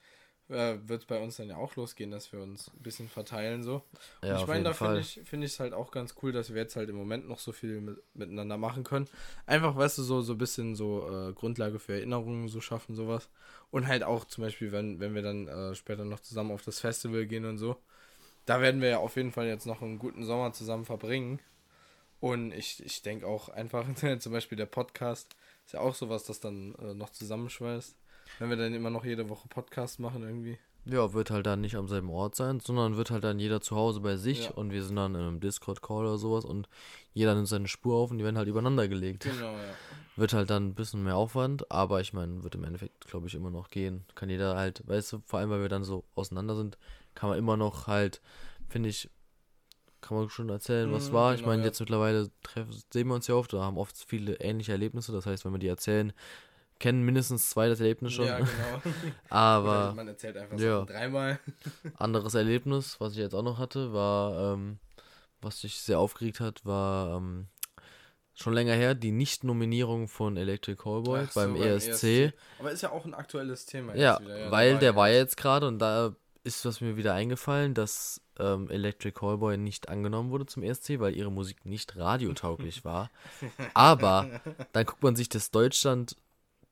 [0.50, 3.62] äh, wird es bei uns dann ja auch losgehen, dass wir uns ein bisschen verteilen
[3.62, 3.82] so.
[4.22, 6.60] Ja, ich meine, da finde ich finde ich es halt auch ganz cool, dass wir
[6.60, 9.08] jetzt halt im Moment noch so viel mit, miteinander machen können.
[9.46, 13.28] Einfach, weißt du, so so ein bisschen so äh, Grundlage für Erinnerungen so schaffen sowas
[13.70, 16.80] und halt auch zum Beispiel, wenn wenn wir dann äh, später noch zusammen auf das
[16.80, 17.76] Festival gehen und so,
[18.46, 21.40] da werden wir ja auf jeden Fall jetzt noch einen guten Sommer zusammen verbringen.
[22.20, 23.86] Und ich, ich denke auch einfach,
[24.18, 25.34] zum Beispiel der Podcast
[25.64, 27.96] ist ja auch sowas, das dann äh, noch zusammenschweißt.
[28.38, 30.58] Wenn wir dann immer noch jede Woche Podcast machen irgendwie.
[30.86, 33.76] Ja, wird halt dann nicht am selben Ort sein, sondern wird halt dann jeder zu
[33.76, 34.50] Hause bei sich Ja.
[34.52, 36.68] und wir sind dann in einem Discord-Call oder sowas und
[37.12, 39.24] jeder nimmt seine Spur auf und die werden halt übereinander gelegt.
[39.24, 39.74] Genau, ja.
[40.16, 43.34] Wird halt dann ein bisschen mehr Aufwand, aber ich meine, wird im Endeffekt, glaube ich,
[43.34, 44.04] immer noch gehen.
[44.14, 46.78] Kann jeder halt, weißt du, vor allem, weil wir dann so auseinander sind,
[47.14, 48.22] kann man immer noch halt,
[48.68, 49.10] finde ich,
[50.00, 51.34] kann man schon erzählen, was Mhm, war.
[51.34, 51.68] ich genau, meine, ja.
[51.68, 55.12] jetzt mittlerweile treffen, sehen wir uns ja oft, da haben oft viele ähnliche Erlebnisse.
[55.12, 56.12] Das heißt, wenn wir die erzählen,
[56.80, 58.26] kennen mindestens zwei das Erlebnis schon.
[58.26, 58.48] Ja, genau.
[59.30, 60.80] Oder aber man erzählt einfach ja.
[60.80, 61.38] Sachen dreimal.
[61.96, 64.78] anderes Erlebnis, was ich jetzt auch noch hatte, war, ähm,
[65.40, 67.46] was sich sehr aufgeregt hat, war ähm,
[68.34, 72.32] schon länger her die Nicht-Nominierung von Electric Callboy so, beim, beim ESC.
[72.58, 74.50] Aber ist ja auch ein aktuelles Thema Ja, jetzt wieder.
[74.50, 78.70] weil der war ja jetzt gerade und da ist was mir wieder eingefallen, dass ähm,
[78.70, 83.10] Electric Callboy nicht angenommen wurde zum ESC, weil ihre Musik nicht radiotauglich war.
[83.74, 84.40] Aber
[84.72, 86.16] dann guckt man sich das Deutschland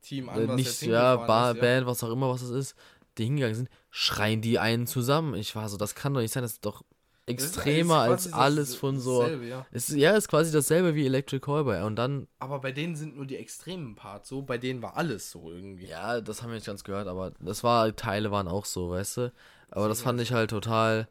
[0.01, 1.63] Team äh, an, was nicht, ja, Bar, ist, ja.
[1.63, 2.77] Band, was auch immer, was es ist,
[3.17, 5.35] die hingegangen sind, schreien die einen zusammen.
[5.35, 6.83] Ich war so, das kann doch nicht sein, das ist doch
[7.29, 9.23] extremer ist als alles von so.
[9.23, 9.67] dasselbe, ja.
[9.71, 11.83] Ist, ja, ist quasi dasselbe wie Electric Callboy.
[11.83, 15.31] Und dann, Aber bei denen sind nur die extremen Parts so, bei denen war alles
[15.31, 15.87] so irgendwie.
[15.87, 19.17] ja, das haben wir nicht ganz gehört, aber das war, Teile waren auch so, weißt
[19.19, 19.33] du.
[19.71, 21.09] Aber das fand ich halt total,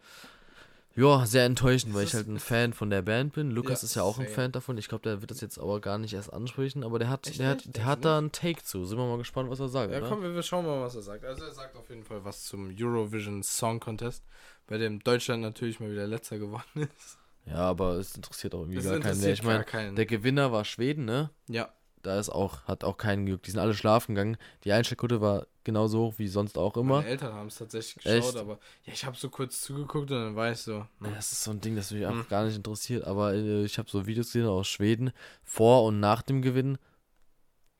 [0.98, 3.52] ja, sehr enttäuschend, weil ich halt ein Fan von der Band bin.
[3.52, 4.28] Lukas Ja, ist ja auch ein.
[4.28, 4.78] Fan davon.
[4.78, 7.40] Ich glaube, der wird das jetzt aber gar nicht erst ansprechen, aber der hat, Echt
[7.40, 8.84] der hat, der hat da einen Take zu.
[8.84, 10.10] Sind wir mal gespannt, was er sagt, Ja, oder?
[10.10, 11.24] komm, wir schauen mal, was er sagt.
[11.24, 14.24] Also er sagt auf jeden Fall was zum Eurovision Song Contest,
[14.66, 16.64] bei dem Deutschland natürlich mal wieder letzter geworden
[16.98, 17.20] ist.
[17.46, 19.34] Ja, aber es interessiert auch irgendwie Das gar keinen mehr.
[19.34, 21.30] Ich meine, der Gewinner war Schweden, ne?
[21.48, 21.72] Ja,
[22.04, 23.48] Da ist auch, hat auch keinen gejuckt.
[23.48, 24.38] Die sind alle schlafen gegangen.
[24.64, 26.98] Die Einstellquote war genauso hoch wie sonst auch immer.
[26.98, 28.38] meine Eltern haben es tatsächlich geschaut, Echt?
[28.38, 31.44] aber ja, ich habe so kurz zugeguckt und dann war ich so, Ja, Das ist
[31.44, 32.30] so ein Ding, das mich einfach Hm.
[32.30, 33.04] gar nicht interessiert.
[33.06, 35.12] Aber äh, ich habe so Videos gesehen aus Schweden
[35.44, 36.78] vor und nach dem Gewinn.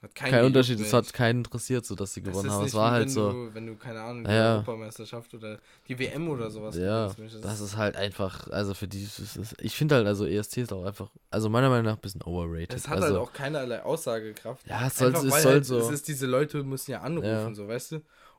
[0.08, 0.80] Hat Kein, keinen Unterschied.
[0.80, 2.66] Es hat keinen interessiert, so dass sie Das gewonnen haben.
[2.66, 3.32] Es war wie halt wenn so.
[3.32, 4.54] Du, wenn du, keine Ahnung, die Ja, ja.
[4.56, 9.04] Europameisterschaft oder die WM oder sowas Ja, Mensch, das ist halt einfach, also für die,
[9.04, 12.02] ist es- ich finde halt, also ESC ist auch einfach, also meiner Meinung nach ein
[12.02, 12.74] bisschen overrated.
[12.74, 14.66] Es hat also, halt auch keinerlei Aussagekraft.
[14.68, 17.02] Ja, es soll- Einfach, es weil soll halt, so- Es ist, diese Leute müssen ja
[17.02, 17.54] anrufen, Ja.
[17.54, 17.96] so, weißt du?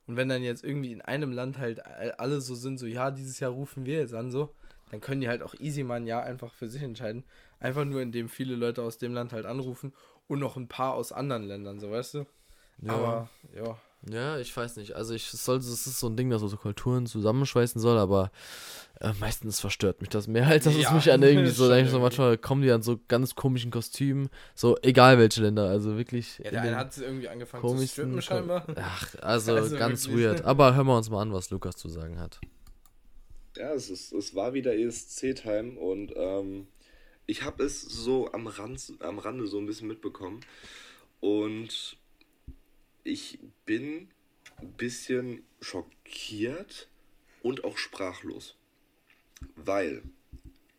[0.06, 3.10] Und wenn dann jetzt irgendwie in einem Land halt all- alle so sind, so, ja,
[3.10, 4.54] dieses Jahr rufen wir jetzt an, so,
[4.90, 7.24] dann können die halt auch easy mal ein Jahr einfach für sich entscheiden.
[7.60, 9.92] Einfach nur, indem viele Leute aus dem Land halt anrufen
[10.28, 12.26] und noch ein paar aus anderen Ländern, so, weißt du?
[12.82, 12.92] ja.
[12.92, 13.78] Aber, ja.
[14.08, 14.94] Ja, ich weiß nicht.
[14.94, 18.30] Also ich es soll, es ist so ein Ding, das so Kulturen zusammenschweißen soll, aber
[19.00, 21.86] äh, meistens verstört mich das mehr, als dass es Ja, mich an irgendwie so, denke
[21.86, 25.96] ich so manchmal kommen die an so ganz komischen Kostümen, so egal welche Länder, also
[25.96, 26.38] wirklich.
[26.38, 28.66] Ja, der eine hat irgendwie angefangen zu strippen scheinbar.
[28.76, 30.26] Ach, also, Also ganz wirklich.
[30.26, 30.44] weird.
[30.44, 32.40] Aber hören wir uns mal an, was Lukas zu sagen hat.
[33.56, 36.68] Ja, es, ist, es war wieder ESC-Time und ähm,
[37.28, 40.40] ich habe es so am, Rand, am Rande so ein bisschen mitbekommen.
[41.20, 41.98] Und
[43.04, 44.08] ich bin
[44.56, 46.88] ein bisschen schockiert
[47.42, 48.56] und auch sprachlos.
[49.56, 50.02] Weil,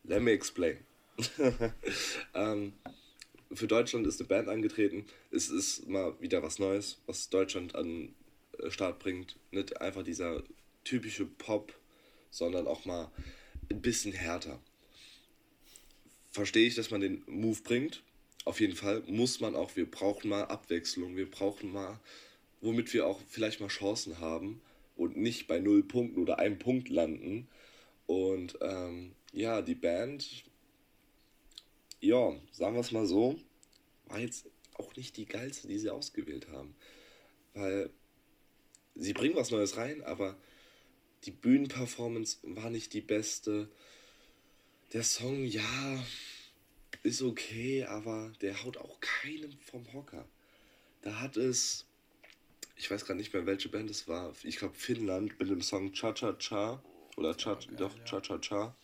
[0.03, 0.79] let me explain.
[2.33, 2.73] ähm,
[3.53, 5.05] für Deutschland ist eine Band angetreten.
[5.29, 8.15] Es ist mal wieder was Neues, was Deutschland an
[8.57, 9.37] äh, Start bringt.
[9.51, 10.43] Nicht einfach dieser
[10.83, 11.77] typische Pop,
[12.31, 13.11] sondern auch mal
[13.69, 14.59] ein bisschen härter.
[16.39, 18.01] Verstehe ich, dass man den Move bringt.
[18.45, 21.99] Auf jeden Fall muss man auch, wir brauchen mal Abwechslung, wir brauchen mal,
[22.61, 24.61] womit wir auch vielleicht mal Chancen haben
[24.95, 27.49] und nicht bei null Punkten oder einem Punkt landen.
[28.07, 30.45] Und ähm, ja, die Band,
[31.99, 33.37] ja, sagen wir es mal so,
[34.05, 36.73] war jetzt auch nicht die geilste, die sie ausgewählt haben.
[37.53, 37.89] Weil
[38.95, 40.37] sie bringen was Neues rein, aber
[41.25, 43.69] die Bühnenperformance war nicht die beste.
[44.93, 46.01] Der Song, ja,
[47.03, 50.27] ist okay, aber der haut auch keinem vom Hocker.
[51.01, 51.85] Da hat es,
[52.75, 54.33] ich weiß gerade nicht mehr, welche Band es war.
[54.43, 56.83] Ich glaube Finnland mit dem Song Cha Cha Cha
[57.15, 58.03] oder Cha, geil, doch, ja.
[58.03, 58.75] Cha Cha Cha.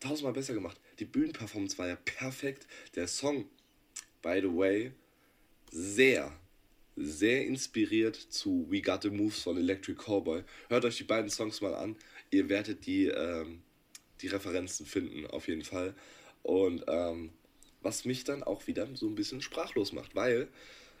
[0.00, 0.80] Tausendmal besser gemacht.
[0.98, 2.66] Die Bühnenperformance war ja perfekt.
[2.96, 3.48] Der Song,
[4.20, 4.92] by the way,
[5.70, 6.36] sehr,
[6.96, 10.42] sehr inspiriert zu We Got the Moves von Electric Cowboy.
[10.68, 11.96] Hört euch die beiden Songs mal an.
[12.30, 13.62] Ihr werdet die, ähm,
[14.20, 15.94] die Referenzen finden, auf jeden Fall.
[16.42, 17.30] Und ähm,
[17.82, 20.48] was mich dann auch wieder so ein bisschen sprachlos macht, weil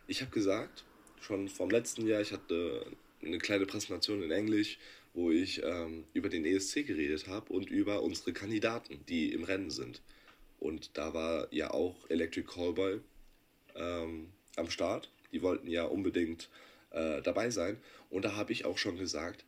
[0.06, 0.84] ich habe gesagt,
[1.20, 2.86] schon vom letzten Jahr, ich hatte
[3.22, 4.78] eine kleine Präsentation in Englisch,
[5.14, 9.70] wo ich ähm, über den ESC geredet habe und über unsere Kandidaten, die im Rennen
[9.70, 10.00] sind.
[10.58, 13.00] Und da war ja auch Electric Callboy
[13.74, 15.10] ähm, am Start.
[15.32, 16.48] Die wollten ja unbedingt
[16.90, 17.78] äh, dabei sein.
[18.10, 19.44] Und da habe ich auch schon gesagt,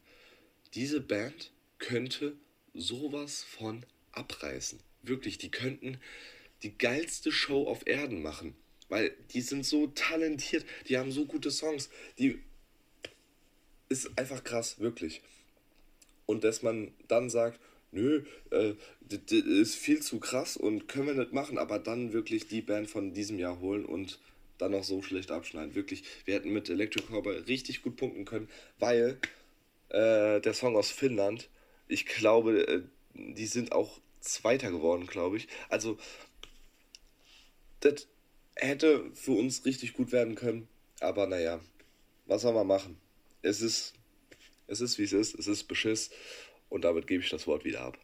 [0.75, 2.37] diese Band könnte
[2.75, 4.81] sowas von abreißen.
[5.07, 5.99] Wirklich, die könnten
[6.63, 8.55] die geilste Show auf Erden machen.
[8.89, 11.91] Weil die sind so talentiert, die haben so gute Songs.
[12.19, 12.39] Die
[13.89, 15.23] ist einfach krass, wirklich.
[16.27, 17.61] Und dass man dann sagt,
[17.93, 22.47] nö, äh, das ist viel zu krass und können wir nicht machen, aber dann wirklich
[22.47, 24.19] die Band von diesem Jahr holen und
[24.59, 25.75] dann noch so schlecht abschneiden.
[25.75, 28.49] Wirklich, wir hätten mit Electric Cowboy richtig gut punkten können,
[28.79, 29.19] weil
[29.89, 31.49] äh, der Song aus Finnland,
[31.89, 32.83] ich glaube, äh,
[33.15, 35.49] die sind auch Zweiter geworden, glaube ich.
[35.69, 35.99] Also,
[37.81, 38.09] das
[38.57, 40.69] hätte für uns richtig gut werden können,
[41.01, 41.61] aber naja,
[42.27, 42.97] was soll man machen?
[43.43, 43.95] Es ist,
[44.67, 46.11] es ist wie es ist, es ist Beschiss
[46.71, 47.99] und damit gebe ich das Wort wieder ab.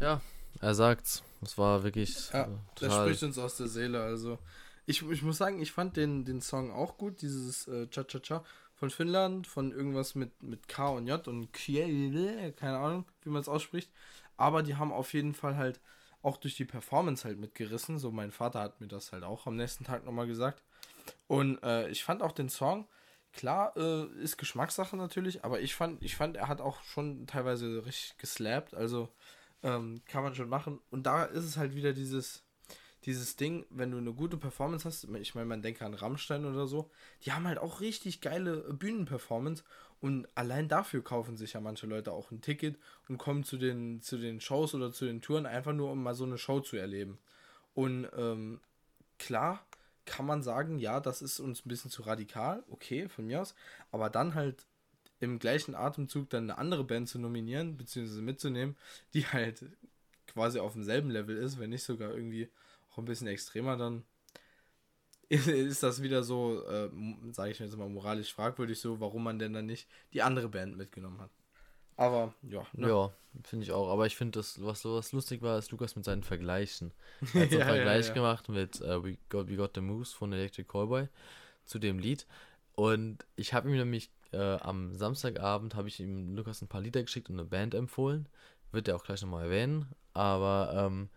[0.00, 0.20] Ja,
[0.60, 1.22] er sagt's.
[1.42, 2.30] Es war wirklich.
[2.32, 4.02] Ja, äh, das spricht uns aus der Seele.
[4.02, 4.38] Also,
[4.86, 8.90] ich, ich muss sagen, ich fand den, den Song auch gut, dieses äh, Cha-Cha-Cha von
[8.90, 13.48] Finnland, von irgendwas mit, mit K und J und Kiel, keine Ahnung, wie man es
[13.48, 13.90] ausspricht.
[14.40, 15.80] Aber die haben auf jeden Fall halt
[16.22, 17.98] auch durch die Performance halt mitgerissen.
[17.98, 20.64] So, mein Vater hat mir das halt auch am nächsten Tag nochmal gesagt.
[21.26, 22.88] Und äh, ich fand auch den Song,
[23.32, 27.84] klar, äh, ist Geschmackssache natürlich, aber ich fand, ich fand, er hat auch schon teilweise
[27.84, 28.74] richtig geslappt.
[28.74, 29.10] Also
[29.62, 30.80] ähm, kann man schon machen.
[30.90, 32.42] Und da ist es halt wieder dieses,
[33.04, 36.66] dieses Ding, wenn du eine gute Performance hast, ich meine, man denke an Rammstein oder
[36.66, 36.90] so,
[37.24, 39.64] die haben halt auch richtig geile Bühnenperformance
[40.00, 42.78] und allein dafür kaufen sich ja manche Leute auch ein Ticket
[43.08, 46.14] und kommen zu den, zu den Shows oder zu den Touren einfach nur, um mal
[46.14, 47.18] so eine Show zu erleben.
[47.74, 48.60] Und ähm,
[49.18, 49.64] klar
[50.06, 53.54] kann man sagen, ja, das ist uns ein bisschen zu radikal, okay, von mir aus,
[53.92, 54.66] aber dann halt
[55.20, 58.76] im gleichen Atemzug dann eine andere Band zu nominieren, beziehungsweise mitzunehmen,
[59.12, 59.64] die halt
[60.26, 62.48] quasi auf demselben Level ist, wenn nicht sogar irgendwie
[62.90, 64.04] auch ein bisschen extremer, dann
[65.46, 66.90] ist das wieder so, äh,
[67.30, 70.76] sage ich jetzt mal moralisch fragwürdig so, warum man denn dann nicht die andere Band
[70.76, 71.30] mitgenommen hat.
[71.96, 72.66] Aber ja.
[72.72, 72.88] Ne?
[72.88, 73.12] Ja,
[73.44, 73.92] finde ich auch.
[73.92, 76.92] Aber ich finde, das, was so was lustig war, ist Lukas mit seinen Vergleichen.
[77.34, 78.14] Er hat so einen ja, Vergleich ja, ja.
[78.14, 81.08] gemacht mit uh, We, Got, We Got the Moves von Electric Callboy
[81.64, 82.26] zu dem Lied.
[82.74, 87.02] Und ich habe ihm nämlich äh, am Samstagabend habe ich ihm Lukas ein paar Lieder
[87.02, 88.28] geschickt und eine Band empfohlen.
[88.72, 89.86] Wird er auch gleich nochmal erwähnen.
[90.12, 91.08] Aber ähm,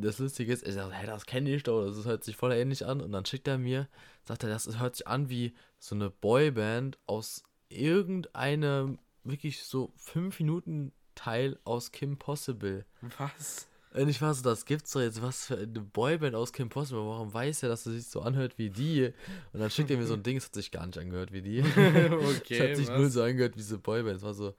[0.00, 2.86] das Lustige ist, ich sage, hey, das kenne ich doch, das hört sich voll ähnlich
[2.86, 3.00] an.
[3.00, 3.88] Und dann schickt er mir,
[4.22, 10.38] sagt er, das hört sich an wie so eine Boyband aus irgendeinem wirklich so 5
[10.40, 12.84] Minuten Teil aus Kim Possible.
[13.18, 13.68] Was?
[13.92, 17.06] Und ich war so, das gibt's doch jetzt was für eine Boyband aus Kim Possible.
[17.06, 19.12] Warum weiß er, dass es sich so anhört wie die?
[19.52, 21.42] Und dann schickt er mir so ein Ding, es hat sich gar nicht angehört wie
[21.42, 21.60] die.
[21.60, 21.68] okay.
[22.50, 22.98] Es hat sich was?
[22.98, 24.16] null so angehört wie diese Boyband.
[24.16, 24.54] Es war so,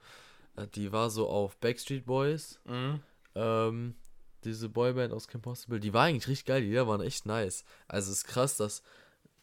[0.74, 2.58] die war so auf Backstreet Boys.
[2.64, 3.00] Mhm.
[3.34, 3.94] Ähm,
[4.46, 7.64] diese Boyband aus Kim Possible, die war eigentlich richtig geil, die Lieder waren echt nice.
[7.88, 8.82] Also es ist krass, dass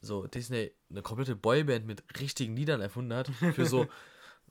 [0.01, 3.87] so Disney eine komplette Boyband mit richtigen Liedern erfunden hat für so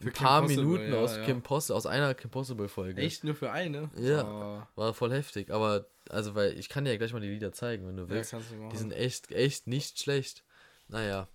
[0.03, 1.24] Für ein paar Minuten ja, aus ja.
[1.24, 3.00] Kim Possible, aus einer Kim Possible Folge.
[3.00, 3.88] Echt nur für eine?
[3.96, 4.66] Ja.
[4.76, 4.80] Oh.
[4.80, 5.50] War voll heftig.
[5.50, 8.32] Aber, also, weil ich kann dir ja gleich mal die Lieder zeigen, wenn du willst.
[8.32, 10.42] Ja, du die sind echt, echt nicht schlecht.
[10.88, 11.28] Naja.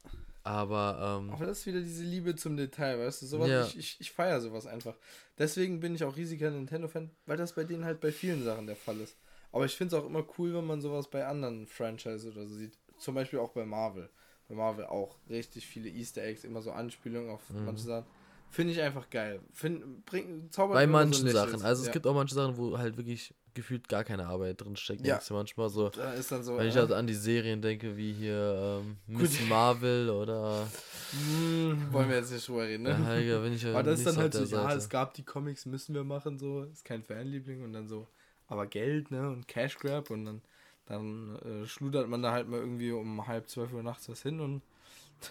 [0.48, 3.26] Aber, ähm, Aber das ist wieder diese Liebe zum Detail, weißt du?
[3.26, 3.66] Sowas, ja.
[3.66, 4.96] ich, ich, ich feiere sowas einfach.
[5.38, 8.78] Deswegen bin ich auch riesiger Nintendo-Fan, weil das bei denen halt bei vielen Sachen der
[8.78, 9.18] Fall ist.
[9.52, 12.56] Aber ich finde es auch immer cool, wenn man sowas bei anderen Franchises oder so
[12.56, 12.78] sieht.
[12.98, 14.10] Zum Beispiel auch bei Marvel.
[14.48, 17.66] Bei Marvel auch richtig viele Easter Eggs, immer so Anspielungen auf mhm.
[17.66, 18.08] manche Sachen.
[18.50, 19.42] Finde ich einfach geil.
[19.52, 21.62] Find, bring, Bei manchen so Sachen.
[21.62, 21.90] Also ja.
[21.90, 25.06] es gibt auch manche Sachen, wo halt wirklich gefühlt gar keine Arbeit drin steckt.
[25.06, 25.20] Ja.
[25.20, 26.58] ja manchmal so, da ist dann so.
[26.58, 30.68] Wenn ich halt an die Serien denke, wie hier ähm, Miss Marvel oder.
[31.12, 32.92] Hm, wollen wir jetzt nicht drüber reden, ne?
[32.92, 35.24] Ja, Heiliger, bin ich ja Aber das ist dann halt so, ja, es gab die
[35.24, 36.64] Comics, müssen wir machen, so.
[36.64, 38.08] Ist kein Fanliebling und dann so.
[38.48, 39.28] Aber Geld, ne?
[39.30, 40.42] Und Cash Grab und dann,
[40.86, 44.40] dann äh, schludert man da halt mal irgendwie um halb zwölf Uhr nachts was hin
[44.40, 44.62] und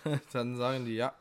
[0.32, 1.14] dann sagen die, ja,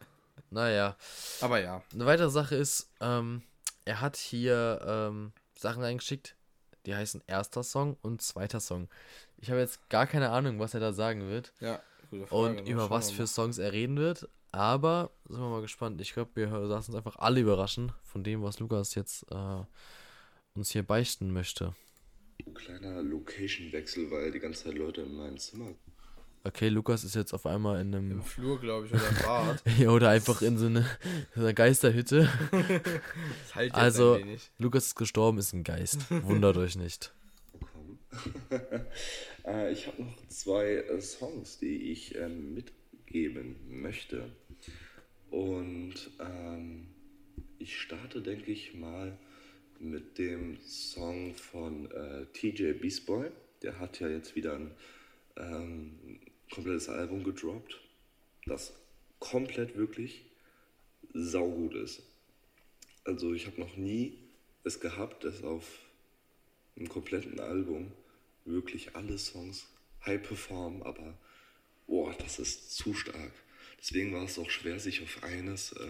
[0.49, 0.95] naja.
[1.41, 1.81] Aber ja.
[1.93, 3.41] Eine weitere Sache ist, ähm,
[3.85, 6.35] er hat hier ähm, Sachen reingeschickt,
[6.85, 8.89] die heißen erster Song und zweiter Song.
[9.37, 11.53] Ich habe jetzt gar keine Ahnung, was er da sagen wird.
[11.59, 12.59] Ja, gute Frage.
[12.59, 14.27] Und über was für Songs er reden wird.
[14.51, 15.99] Aber sind wir mal gespannt.
[15.99, 19.63] Ich glaube, wir lassen uns einfach alle überraschen von dem, was Lukas jetzt äh,
[20.53, 21.75] uns hier beichten möchte.
[22.45, 25.73] Ein kleiner Location-Wechsel, weil die ganze Zeit Leute in meinem Zimmer
[26.47, 28.11] Okay, Lukas ist jetzt auf einmal in einem.
[28.11, 29.63] Im Flur, glaube ich, oder im Bad.
[29.79, 30.85] ja, oder einfach in so, eine,
[31.33, 32.29] so einer Geisterhütte.
[32.51, 32.61] das
[33.55, 34.19] halt jetzt also,
[34.59, 36.11] Lukas ist gestorben, ist ein Geist.
[36.11, 37.15] Wundert euch nicht.
[39.47, 44.29] äh, ich habe noch zwei äh, Songs, die ich äh, mitgeben möchte.
[45.31, 46.89] Und ähm,
[47.57, 49.17] ich starte, denke ich mal,
[49.79, 53.31] mit dem Song von äh, TJ Beastboy.
[53.63, 54.71] Der hat ja jetzt wieder ein
[55.37, 56.19] ähm,
[56.51, 57.79] komplettes Album gedroppt,
[58.45, 58.73] das
[59.19, 60.25] komplett wirklich
[61.13, 62.03] saugut ist.
[63.03, 64.17] Also ich habe noch nie
[64.63, 65.65] es gehabt, dass auf
[66.75, 67.91] einem kompletten Album
[68.45, 69.67] wirklich alle Songs
[70.05, 71.17] high performen, aber
[71.87, 73.31] boah, das ist zu stark.
[73.79, 75.87] Deswegen war es auch schwer, sich auf eines äh,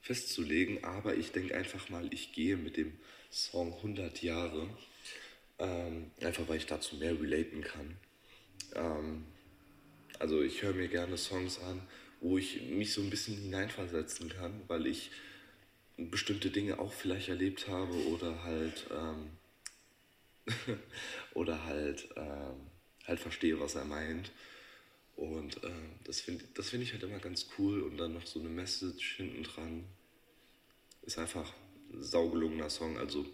[0.00, 2.92] festzulegen, aber ich denke einfach mal, ich gehe mit dem
[3.30, 4.68] Song 100 Jahre,
[5.58, 7.96] ähm, einfach weil ich dazu mehr relaten kann.
[8.74, 9.24] Ähm,
[10.18, 11.82] also ich höre mir gerne Songs an,
[12.20, 15.10] wo ich mich so ein bisschen hineinversetzen kann, weil ich
[15.96, 19.30] bestimmte Dinge auch vielleicht erlebt habe oder halt ähm,
[21.34, 22.56] oder halt ähm,
[23.06, 24.30] halt verstehe, was er meint.
[25.16, 25.70] Und äh,
[26.04, 29.16] das finde das find ich halt immer ganz cool und dann noch so eine Message
[29.16, 29.84] hinten dran.
[31.02, 31.52] Ist einfach
[31.92, 33.24] ein saugelungener Song, also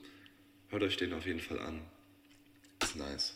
[0.69, 1.83] hört euch den auf jeden Fall an.
[2.83, 3.35] Ist nice.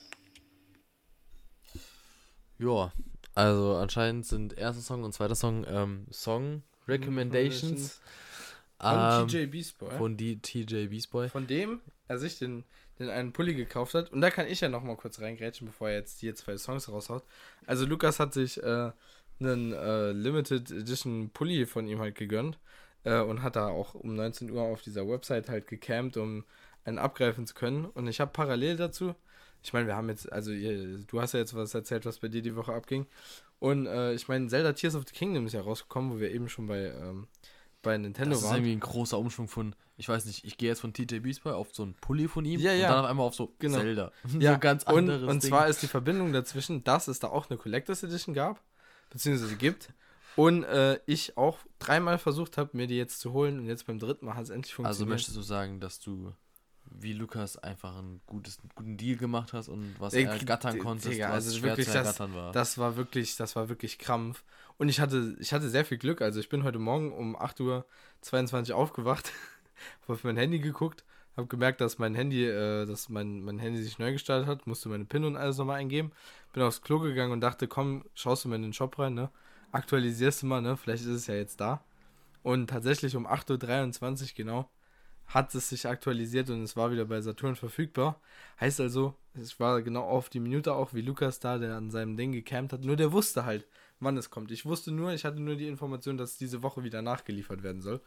[2.59, 2.93] Ja,
[3.37, 8.01] also anscheinend sind erster Song und zweiter Song ähm, Song Recommendations
[8.81, 9.91] Von ähm, TJ Beastboy.
[9.97, 11.29] von die TJ Beastboy.
[11.29, 12.65] Von dem er sich den,
[12.99, 14.11] den einen Pulli gekauft hat.
[14.11, 16.89] Und da kann ich ja noch mal kurz reingrätschen, bevor er jetzt die zwei Songs
[16.89, 17.25] raushaut.
[17.67, 18.91] Also Lukas hat sich äh,
[19.41, 22.59] einen äh, Limited Edition Pulli von ihm halt gegönnt.
[23.05, 26.45] Äh, und hat da auch um 19 Uhr auf dieser Website halt gecampt, um
[26.85, 27.85] einen abgreifen zu können.
[27.85, 29.15] Und ich habe parallel dazu,
[29.67, 32.29] ich meine, wir haben jetzt, also ihr, du hast ja jetzt was erzählt, was bei
[32.29, 33.07] dir die Woche abging.
[33.59, 36.49] Und äh, ich meine, Zelda Tears of the Kingdom ist ja rausgekommen, wo wir eben
[36.49, 37.27] schon bei, ähm,
[37.83, 38.57] bei Nintendo Das ist waren.
[38.59, 41.75] irgendwie ein großer Umschwung von, ich weiß nicht, ich gehe jetzt von TJ Beastboy auf
[41.75, 42.89] so einen Pulli von ihm Ja, und ja.
[42.91, 43.79] dann auf einmal auf so Genau.
[43.79, 44.13] Zelda.
[44.39, 45.51] Ja, so ganz und, anderes und Ding.
[45.51, 48.63] zwar ist die Verbindung dazwischen, dass es da auch eine Collectors Edition gab,
[49.11, 49.93] beziehungsweise gibt.
[50.37, 53.99] Und äh, ich auch dreimal versucht habe, mir die jetzt zu holen und jetzt beim
[53.99, 55.09] dritten Mal hat es endlich also funktioniert.
[55.15, 56.33] möchtest du sagen, dass du
[56.91, 61.13] wie Lukas einfach einen gutes, guten Deal gemacht hast und was Ey, ergattern D- konntest,
[61.13, 62.53] Digga, was also schwer wirklich, zu das, war.
[62.53, 64.43] das war wirklich, das war wirklich Krampf.
[64.79, 66.21] Und ich hatte, ich hatte sehr viel Glück.
[66.23, 69.33] Also ich bin heute Morgen um 8.22 Uhr aufgewacht,
[70.03, 71.05] habe auf mein Handy geguckt,
[71.37, 74.89] habe gemerkt, dass mein Handy, äh, dass mein, mein Handy sich neu gestartet hat, musste
[74.89, 76.13] meine PIN und alles nochmal eingeben.
[76.53, 79.31] Bin aufs Klo gegangen und dachte, komm, schaust du mal in den Shop rein, ne?
[79.73, 80.77] Aktualisierst du mal, ne?
[80.77, 81.85] Vielleicht ist es ja jetzt da.
[82.43, 84.71] Und tatsächlich um 8.23 Uhr genau
[85.27, 88.21] hat es sich aktualisiert und es war wieder bei Saturn verfügbar.
[88.61, 92.17] Heißt also, es war genau auf die Minute auch wie Lukas da, der an seinem
[92.17, 92.85] Ding gecampt hat.
[92.85, 93.67] Nur der wusste halt,
[94.01, 94.51] wann es kommt.
[94.51, 97.83] Ich wusste nur, ich hatte nur die Information, dass es diese Woche wieder nachgeliefert werden
[97.83, 98.01] soll.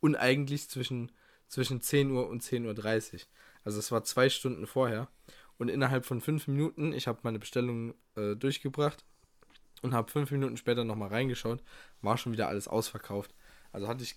[0.00, 1.12] Und eigentlich zwischen,
[1.48, 3.20] zwischen 10 Uhr und 10.30 Uhr.
[3.64, 5.08] Also es war zwei Stunden vorher.
[5.58, 9.04] Und innerhalb von fünf Minuten, ich habe meine Bestellung äh, durchgebracht
[9.80, 11.62] und habe fünf Minuten später nochmal reingeschaut,
[12.02, 13.34] war schon wieder alles ausverkauft.
[13.72, 14.16] Also hatte ich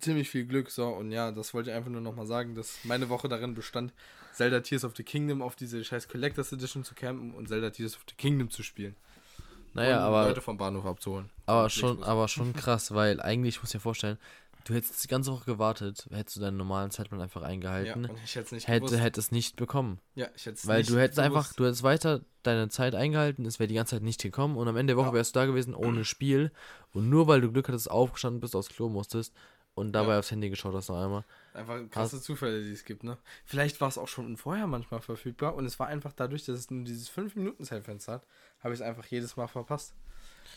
[0.00, 0.70] ziemlich viel Glück.
[0.70, 3.92] So, und ja, das wollte ich einfach nur nochmal sagen, dass meine Woche darin bestand,
[4.32, 7.96] Zelda Tears of the Kingdom auf diese scheiß Collectors Edition zu campen und Zelda Tears
[7.96, 8.94] of the Kingdom zu spielen.
[9.74, 11.30] naja, aber Leute vom Bahnhof abzuholen.
[11.46, 14.18] Aber schon, aber schon krass, weil eigentlich, ich muss dir vorstellen,
[14.64, 18.18] du hättest die ganze Woche gewartet, hättest du deinen normalen Zeitplan einfach Ja, eingehalten, und
[18.24, 20.00] ich hätte es nicht hätte, hätte es nicht bekommen.
[20.16, 21.60] ja, ich hätte es Weil nicht du hättest einfach, gewusst.
[21.60, 24.76] du hättest weiter deine Zeit eingehalten, es wäre die ganze Zeit nicht gekommen und am
[24.76, 25.14] Ende der Woche Ja.
[25.14, 26.50] wärst du da gewesen ohne Spiel
[26.92, 29.32] und nur weil du Glück hattest, aufgestanden bist, aufs Klo musstest
[29.76, 30.18] und dabei Ja.
[30.18, 31.24] aufs Handy geschaut hast noch einmal.
[31.54, 33.16] Einfach krasse Zufälle, die es gibt, ne?
[33.44, 36.70] Vielleicht war es auch schon vorher manchmal verfügbar und es war einfach dadurch, dass es
[36.70, 38.26] nur dieses 5-Minuten-Zeitfenster hat,
[38.64, 39.94] habe ich es einfach jedes Mal verpasst.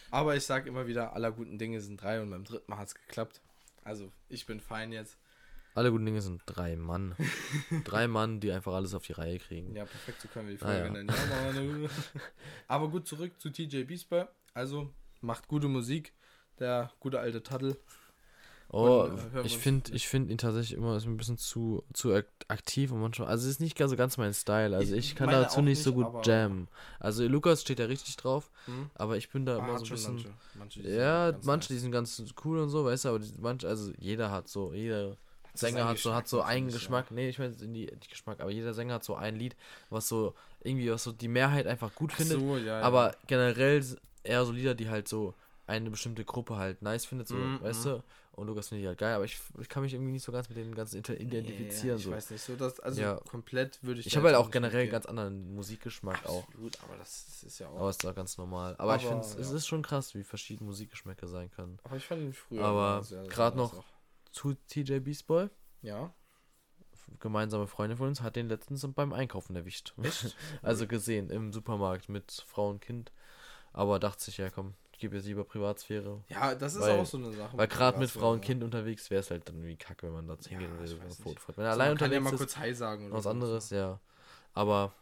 [0.09, 2.87] Aber ich sage immer wieder, aller guten Dinge sind drei und beim dritten Mal hat
[2.87, 3.41] es geklappt.
[3.83, 5.17] Also, ich bin fein jetzt.
[5.75, 7.15] Alle guten Dinge sind drei Mann.
[7.83, 9.75] drei Mann, die einfach alles auf die Reihe kriegen.
[9.75, 10.91] Ja, perfekt, so können wir die Ah, Folge ja.
[10.91, 11.83] nennen.
[11.83, 11.89] Ja.
[12.67, 14.25] Aber gut, zurück zu TJ Beastboy.
[14.53, 14.91] Also,
[15.21, 16.13] macht gute Musik.
[16.59, 17.77] Der gute alte Taddel.
[18.71, 22.13] Oh, Und, äh, ich finde ich find ihn tatsächlich immer ist ein bisschen zu, zu
[22.13, 23.27] ak- aktiv und manchmal.
[23.27, 24.75] Also es ist nicht ganz so ganz mein Style.
[24.75, 26.67] Also Ich ich, kann dazu auch nicht so nicht, gut jammen.
[26.99, 28.89] Also Lukas steht da richtig drauf, Hm?
[28.95, 30.13] aber ich bin da Ah, immer so ein bisschen.
[30.17, 30.29] manche.
[30.53, 33.91] Manche, ja, manche, die sind ganz cool und so, weißt du, aber die, manche, also
[33.97, 35.17] jeder hat so, jeder
[35.55, 37.09] Sänger hat so, hat so einen Geschmack.
[37.11, 39.55] Nee, ich meine nicht Geschmack, aber jeder Sänger hat so ein Lied,
[39.89, 42.37] was so irgendwie, was so die Mehrheit einfach gut findet.
[42.39, 42.81] so, ja, ja.
[42.85, 45.33] Aber generell s- eher so Lieder, die halt so
[45.65, 48.03] eine bestimmte Gruppe halt nice findet, so, Mhm, weißt du?
[48.39, 50.49] Und Lukas findet die halt geil, aber ich, ich kann mich irgendwie nicht so ganz
[50.49, 51.97] mit den ganzen identifizieren.
[51.97, 52.11] ich so.
[52.11, 53.15] weiß nicht, so das, also Ja.
[53.29, 54.07] komplett würde ich.
[54.07, 54.91] Ich habe halt auch generell mitgehen.
[54.91, 56.47] ganz anderen Musikgeschmack auch.
[56.47, 57.77] Absolut, aber das, ist ja auch.
[57.77, 58.75] Aber ist auch ganz normal.
[58.77, 59.55] Aber, ich Aber, finde, es ja.
[59.55, 61.77] ist schon krass, wie verschieden Musikgeschmäcker sein können.
[61.83, 62.63] Aber ich fand ihn früher.
[62.63, 63.83] Aber nice noch- auch.
[64.31, 65.49] Zu TJ Beastboy,
[65.81, 66.13] Ja.
[67.19, 69.93] gemeinsame Freunde von uns, hat den letztens beim Einkaufen erwischt.
[70.61, 73.11] Also gesehen im Supermarkt mit Frau und Kind.
[73.73, 76.23] Aber dachte sich, ja komm, gebe jetzt lieber Privatsphäre.
[76.27, 77.57] Ja, das ist Weil- auch so eine Sache.
[77.57, 78.41] Weil gerade mit Frau und.
[78.41, 80.59] Kind unterwegs wäre es halt dann irgendwie kacke, wenn man da Ja, ich nicht.
[81.41, 81.57] fährt.
[81.57, 83.29] Wenn er Also allein man kann ja mal unterwegs kurz Hi sagen oder was so.
[83.29, 83.99] anderes, ja.
[84.53, 84.93] Aber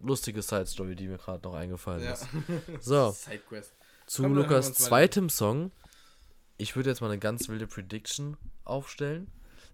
[0.00, 2.12] lustige Side-Story, die mir gerade noch eingefallen Ja.
[2.12, 2.26] ist.
[2.80, 3.72] So, Sidequest.
[4.06, 5.70] zu Komm, Lukas zweitem Song.
[6.56, 9.30] Ich würde jetzt mal eine ganz wilde Prediction aufstellen.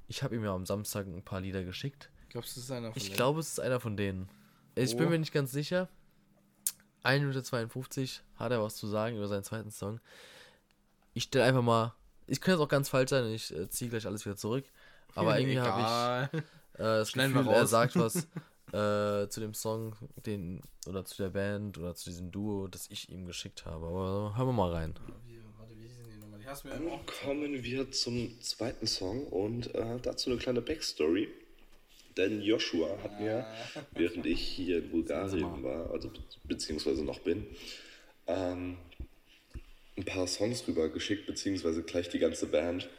[0.09, 2.11] Ich habe ihm ja am Samstag ein paar Lieder geschickt.
[2.31, 3.17] Glaubst du, das ist einer von Ich denen?
[3.17, 4.29] glaube, es ist einer von denen.
[4.77, 4.99] Ich Oh.
[4.99, 5.89] bin mir nicht ganz sicher.
[7.03, 10.01] 1 Minute 52 hat er was zu sagen über seinen zweiten Song.
[11.15, 11.95] Ich stelle einfach mal.
[12.27, 14.65] Ich könnte jetzt auch ganz falsch sein und ich äh, ziehe gleich alles wieder zurück.
[15.15, 16.41] Aber irgendwie habe ich
[16.79, 18.17] äh, das Schneiden Gefühl, er sagt was
[18.73, 19.97] äh, zu dem Song,
[20.27, 23.87] den oder zu der Band oder zu diesem Duo, das ich ihm geschickt habe.
[23.87, 24.95] Aber hören wir mal rein.
[26.65, 31.29] Dann kommen wir zum zweiten Song und äh, dazu eine kleine Backstory.
[32.21, 33.47] Denn Joshua hat mir,
[33.93, 37.47] während ich hier in Bulgarien war, also be beziehungsweise noch bin,
[38.27, 38.77] ähm,
[39.97, 42.91] ein paar Songs rübergeschickt, beziehungsweise gleich die ganze Band,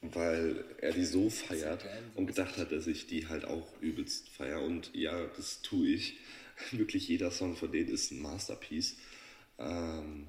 [0.00, 1.84] weil er die so feiert
[2.16, 4.60] und gedacht hat, dass ich die halt auch übelst feier.
[4.62, 6.16] Und ja, das tue ich.
[6.72, 8.96] Wirklich jeder Song von denen ist ein Masterpiece.
[9.58, 10.26] Ähm,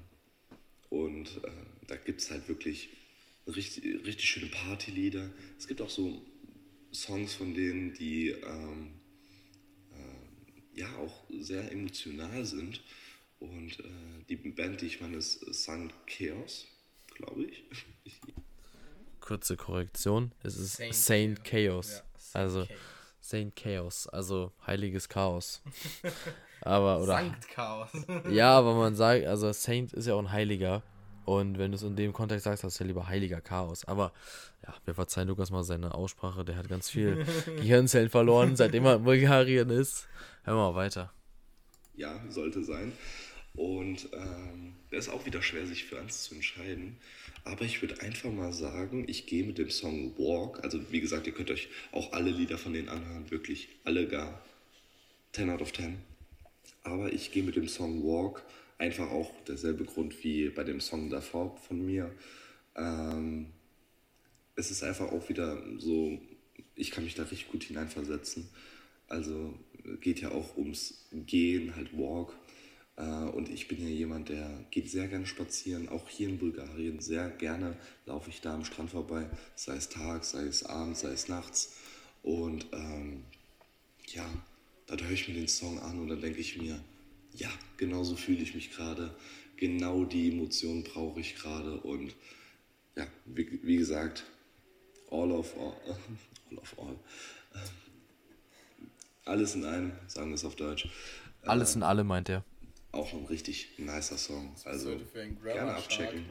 [0.90, 1.50] und äh,
[1.88, 2.88] da gibt es halt wirklich
[3.48, 5.28] richtig, richtig schöne Partylieder.
[5.58, 6.22] Es gibt auch so
[6.96, 9.00] Songs von denen, die ähm,
[9.92, 12.82] äh, ja auch sehr emotional sind.
[13.38, 15.92] Und äh, die Band, die ich meine, ist St.
[16.06, 16.66] Chaos,
[17.14, 17.64] glaube ich.
[19.20, 20.32] Kurze Korrektion.
[20.42, 21.90] Es ist Saint Saint, Chaos.
[21.90, 22.78] Ja, Saint also Chaos.
[23.20, 25.60] Saint Chaos, also heiliges Chaos.
[26.62, 27.14] Aber, oder.
[27.14, 27.90] Sankt Chaos.
[28.30, 30.82] Ja, aber man sagt, also Saint ist ja auch ein Heiliger.
[31.24, 33.84] Und wenn du es in dem Kontext sagst, hast du ja lieber heiliger Chaos.
[33.84, 34.12] Aber
[34.66, 36.44] ja, wir verzeihen Lukas mal seine Aussprache.
[36.44, 40.08] Der hat ganz viel Gehirnzellen verloren, seitdem er in Bulgarien ist.
[40.44, 41.12] Hören wir mal weiter.
[41.94, 42.92] Ja, sollte sein.
[43.54, 46.96] Und ähm, ist auch wieder schwer, sich für eins zu entscheiden.
[47.44, 50.62] Aber ich würde einfach mal sagen, ich gehe mit dem Song Walk.
[50.62, 53.30] Also wie gesagt, ihr könnt euch auch alle Lieder von denen anhören.
[53.30, 54.42] Wirklich alle gar
[55.32, 55.96] 10 out of 10.
[56.82, 58.42] Aber ich gehe mit dem Song Walk.
[58.78, 62.10] Einfach auch derselbe Grund wie bei dem Song davor von mir.
[62.76, 63.52] Ähm,
[64.56, 66.18] es ist einfach auch wieder so,
[66.74, 68.48] ich kann mich da richtig gut hineinversetzen.
[69.08, 69.54] Also
[70.00, 72.34] geht ja auch ums Gehen, halt Walk.
[72.96, 77.00] Äh, und ich bin ja jemand, der geht sehr gerne spazieren, auch hier in Bulgarien.
[77.00, 77.76] Sehr gerne
[78.06, 81.76] laufe ich da am Strand vorbei, sei es tags, sei es abends, sei es nachts.
[82.22, 83.24] Und ähm,
[84.08, 84.28] ja,
[84.86, 86.82] da höre ich mir den Song an und dann denke ich mir,
[87.34, 89.14] ja, genau so fühle ich mich gerade.
[89.56, 91.78] Genau die Emotionen brauche ich gerade.
[91.80, 92.14] Und
[92.96, 94.24] ja, wie, wie gesagt,
[95.10, 95.74] all of all.
[96.50, 96.96] all, of all.
[99.24, 100.88] Alles in einem, sagen wir es auf Deutsch.
[101.44, 102.44] Alles in allem, meint er.
[102.92, 104.54] Auch ein richtig nicer Song.
[104.64, 104.96] Also
[105.42, 106.24] gerne abchecken.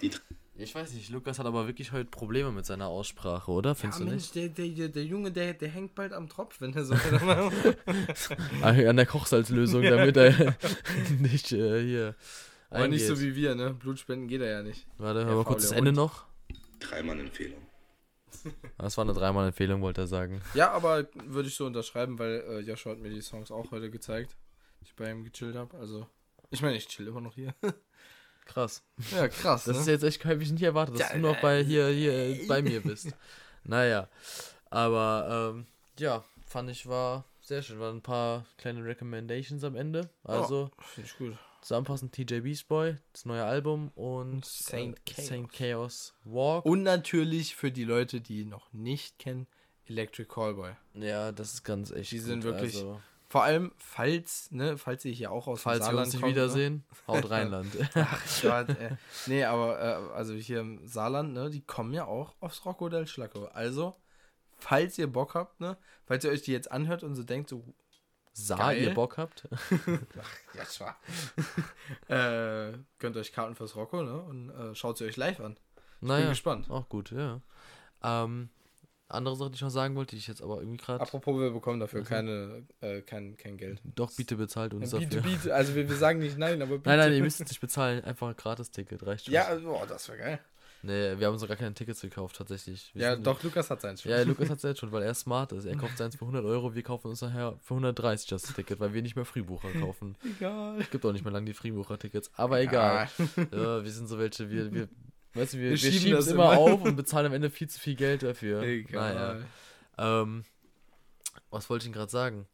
[0.00, 0.10] Die
[0.56, 3.74] Ich weiß nicht, Lukas hat aber wirklich heute Probleme mit seiner Aussprache, oder?
[3.74, 4.34] Findest Ja, du Mensch, nicht?
[4.36, 7.52] der, der, der, der Junge, der, der hängt bald am Tropf, wenn er so weitermacht.
[8.62, 10.56] An der Kochsalzlösung, damit er
[11.18, 12.14] nicht äh, hier.
[12.70, 13.26] Aber nicht so eingeht.
[13.26, 13.74] wie wir, ne?
[13.74, 14.86] Blutspenden geht er ja nicht.
[14.98, 16.26] Warte, hör mal kurz das Ende noch.
[16.80, 17.60] Dreimann-Empfehlung.
[18.78, 20.42] Das war eine Dreimal-Empfehlung, wollte er sagen.
[20.54, 23.90] Ja, aber würde ich so unterschreiben, weil äh, Joshua hat mir die Songs auch heute
[23.90, 24.36] gezeigt,
[24.80, 25.76] die ich bei ihm gechillt habe.
[25.78, 26.06] Also,
[26.50, 27.54] ich meine, ich chill immer noch hier.
[28.44, 28.82] Krass.
[29.10, 29.64] ja, krass.
[29.64, 29.80] Das ne?
[29.80, 32.62] ist jetzt echt, habe ich nicht erwartet, dass Ja, du noch bei hier, hier bei
[32.62, 33.08] mir bist.
[33.66, 34.08] Naja.
[34.68, 35.66] Aber ähm,
[35.98, 37.80] ja, fand ich war sehr schön.
[37.80, 40.10] Waren ein paar kleine Recommendations am Ende.
[40.22, 41.38] Also Finde ich gut.
[41.64, 45.26] Zusammenfassend TJ Beast Boy, das neue Album und Saint äh, Chaos.
[45.26, 46.64] Saint Chaos Walk.
[46.64, 49.46] Und natürlich für die Leute, die ihn noch nicht kennen,
[49.86, 50.72] Electric Callboy.
[50.94, 52.10] ja, das ist ganz echt.
[52.12, 52.52] Die sind gut.
[52.54, 56.06] wirklich- Also, Vor allem, falls, ne, falls ihr hier auch aus falls dem wir Saarland
[56.06, 56.36] uns nicht kommt, ne?
[56.36, 57.76] wiedersehen, haut Rheinland.
[57.94, 58.96] Ach Gott, ey.
[59.26, 63.06] Nee, aber äh, also hier im Saarland, ne, die kommen ja auch aufs Rocco del
[63.06, 63.46] Schlacco.
[63.46, 63.96] Also,
[64.58, 67.64] falls ihr Bock habt, ne, falls ihr euch die jetzt anhört und so denkt, so,
[68.36, 68.82] Saar, Geil.
[68.82, 69.48] ihr Bock habt?
[70.54, 70.96] ja, schwa.
[72.08, 75.54] äh, gönnt euch Karten fürs Rocco, ne, und äh, schaut sie euch live an.
[76.00, 76.68] Bin Naja, gespannt.
[76.68, 77.40] auch gut, ja.
[78.02, 78.48] Ähm,
[79.08, 81.00] andere Sache, die ich noch sagen wollte, die ich jetzt aber irgendwie gerade.
[81.00, 83.80] Apropos, wir bekommen dafür keine, äh, kein, kein Geld.
[83.84, 85.20] Doch, bitte bezahlt uns Ja, dafür.
[85.22, 86.88] biete, biete, also wir, wir sagen nicht nein, aber biete.
[86.90, 88.02] Nein, nein, ihr müsst es nicht bezahlen.
[88.02, 89.34] Einfach ein Gratis-Ticket, reicht schon.
[89.34, 90.40] Ja, oh, das wäre geil.
[90.84, 92.94] Nee, wir haben sogar keine Tickets gekauft, tatsächlich.
[92.94, 94.12] Wir Ja, doch, Lukas hat seins schon.
[94.12, 95.64] Ja, Lukas hat es jetzt schon, weil er smart ist.
[95.64, 98.92] Er kauft seins für 100 Euro, wir kaufen uns nachher für 130 das Ticket, weil
[98.92, 100.14] wir nicht mehr Frühbucher kaufen.
[100.36, 100.78] Egal.
[100.78, 103.08] Es gibt auch nicht mehr lange die Frühbucher-Tickets, aber egal.
[103.50, 104.88] Ja, wir sind so welche, wir, wir,
[105.32, 106.58] weißt du, wir, wir, schieben schieben das es immer immer.
[106.60, 108.62] auf und bezahlen am Ende viel zu viel Geld dafür.
[108.62, 109.14] Egal.
[109.96, 110.22] Naja.
[110.22, 110.44] Ähm,
[111.48, 112.46] was wollte ich denn gerade sagen?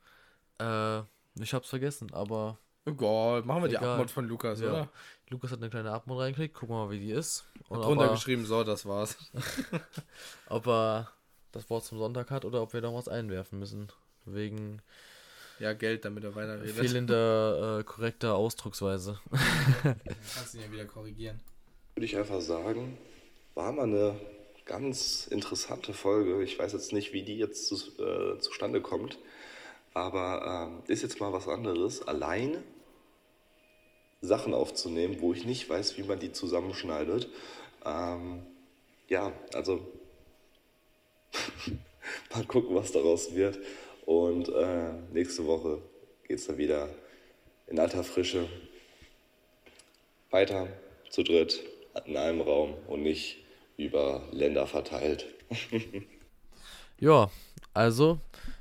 [0.61, 1.01] Äh,
[1.43, 3.91] ich hab's vergessen, aber Egal, machen wir die Egal.
[3.95, 4.69] Abmod von Lukas, Ja.
[4.71, 4.89] oder?
[5.29, 7.45] Lukas hat eine kleine Abmod reingeklickt, gucken wir mal, wie die ist.
[7.69, 9.17] Und Hat ob drunter er, geschrieben, so, das war's.
[10.49, 11.11] ob er
[11.53, 13.89] das Wort zum Sonntag hat oder ob wir noch was einwerfen müssen.
[14.25, 14.83] Wegen
[15.59, 16.75] Ja, Geld, damit er weiterredet.
[16.75, 19.19] fehlender äh, korrekter Ausdrucksweise.
[19.83, 21.41] Kannst du ihn ja wieder korrigieren.
[21.95, 22.97] Würde ich einfach sagen,
[23.55, 24.19] war mal eine
[24.65, 26.43] ganz interessante Folge.
[26.43, 29.19] Ich weiß jetzt nicht, wie die jetzt zu, äh, zustande kommt,
[29.95, 32.07] aber ähm, ist jetzt mal was anderes.
[32.07, 32.63] Allein
[34.21, 37.29] Sachen aufzunehmen, wo ich nicht weiß, wie man die zusammenschneidet.
[37.85, 38.47] Ähm,
[39.09, 39.81] ja, also
[42.35, 43.59] mal gucken, was daraus wird.
[44.07, 45.83] Und äh, nächste Woche
[46.27, 46.89] geht es dann wieder
[47.67, 48.49] in alter Frische
[50.31, 50.69] weiter
[51.09, 51.63] zu dritt
[52.05, 53.39] in einem Raum und nicht
[53.77, 55.27] über Länder verteilt.
[57.03, 57.31] Ja,
[57.73, 58.19] also,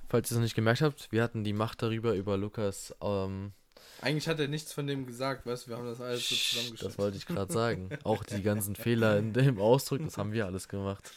[0.09, 3.53] falls ihr es noch nicht gemerkt habt, wir hatten die Macht darüber, über Lukas, ähm,
[4.01, 6.43] Eigentlich hat er nichts von dem gesagt, weißt du, wir haben das alles so das
[6.49, 6.97] zusammengeschnitten.
[6.97, 7.89] wollte ich gerade sagen.
[8.03, 11.11] Auch die ganzen Fehler in dem Ausdruck, das haben wir alles gemacht.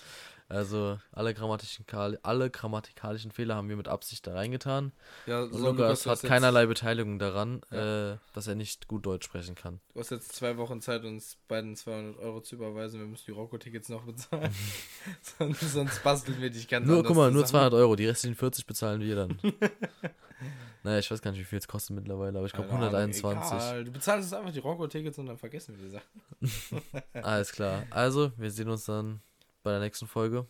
[0.52, 4.92] Also, alle, grammatikal alle grammatikalischen Fehler haben wir mit Absicht da reingetan.
[5.26, 8.12] Ja, so, Lukas du hat keinerlei Beteiligung daran, Ja.
[8.12, 9.80] äh, dass er nicht gut Deutsch sprechen kann.
[9.86, 13.00] Jetzt, du hast jetzt zwei Wochen Zeit, uns beiden 200 Euro zu überweisen.
[13.00, 14.54] Wir müssen die Rocco-Tickets noch bezahlen.
[15.38, 17.70] sonst, sonst basteln wir dich ganz Nur, guck mal, nur zusammen.
[17.70, 19.38] 200 Euro, die restlichen 40 bezahlen wir dann.
[20.82, 22.94] naja, ich weiß gar nicht, wie viel es kostet mittlerweile, aber ich glaube Keine Ahnung,
[22.94, 23.52] 121.
[23.52, 23.84] egal.
[23.84, 27.02] Du bezahlst uns einfach die Rocco-Tickets und dann vergessen wir die Sachen.
[27.24, 27.86] Alles klar.
[27.88, 29.22] Also, wir sehen uns dann
[29.62, 30.46] bei der nächsten Folge.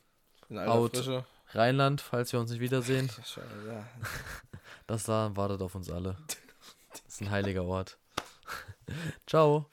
[0.48, 0.96] In Out.
[0.96, 1.24] Frische.
[1.54, 3.10] Rheinland, falls wir uns nicht wiedersehen.
[4.86, 6.16] Das da wartet auf uns alle.
[6.90, 7.98] Das ist ein heiliger Ort.
[9.26, 9.66] Ciao.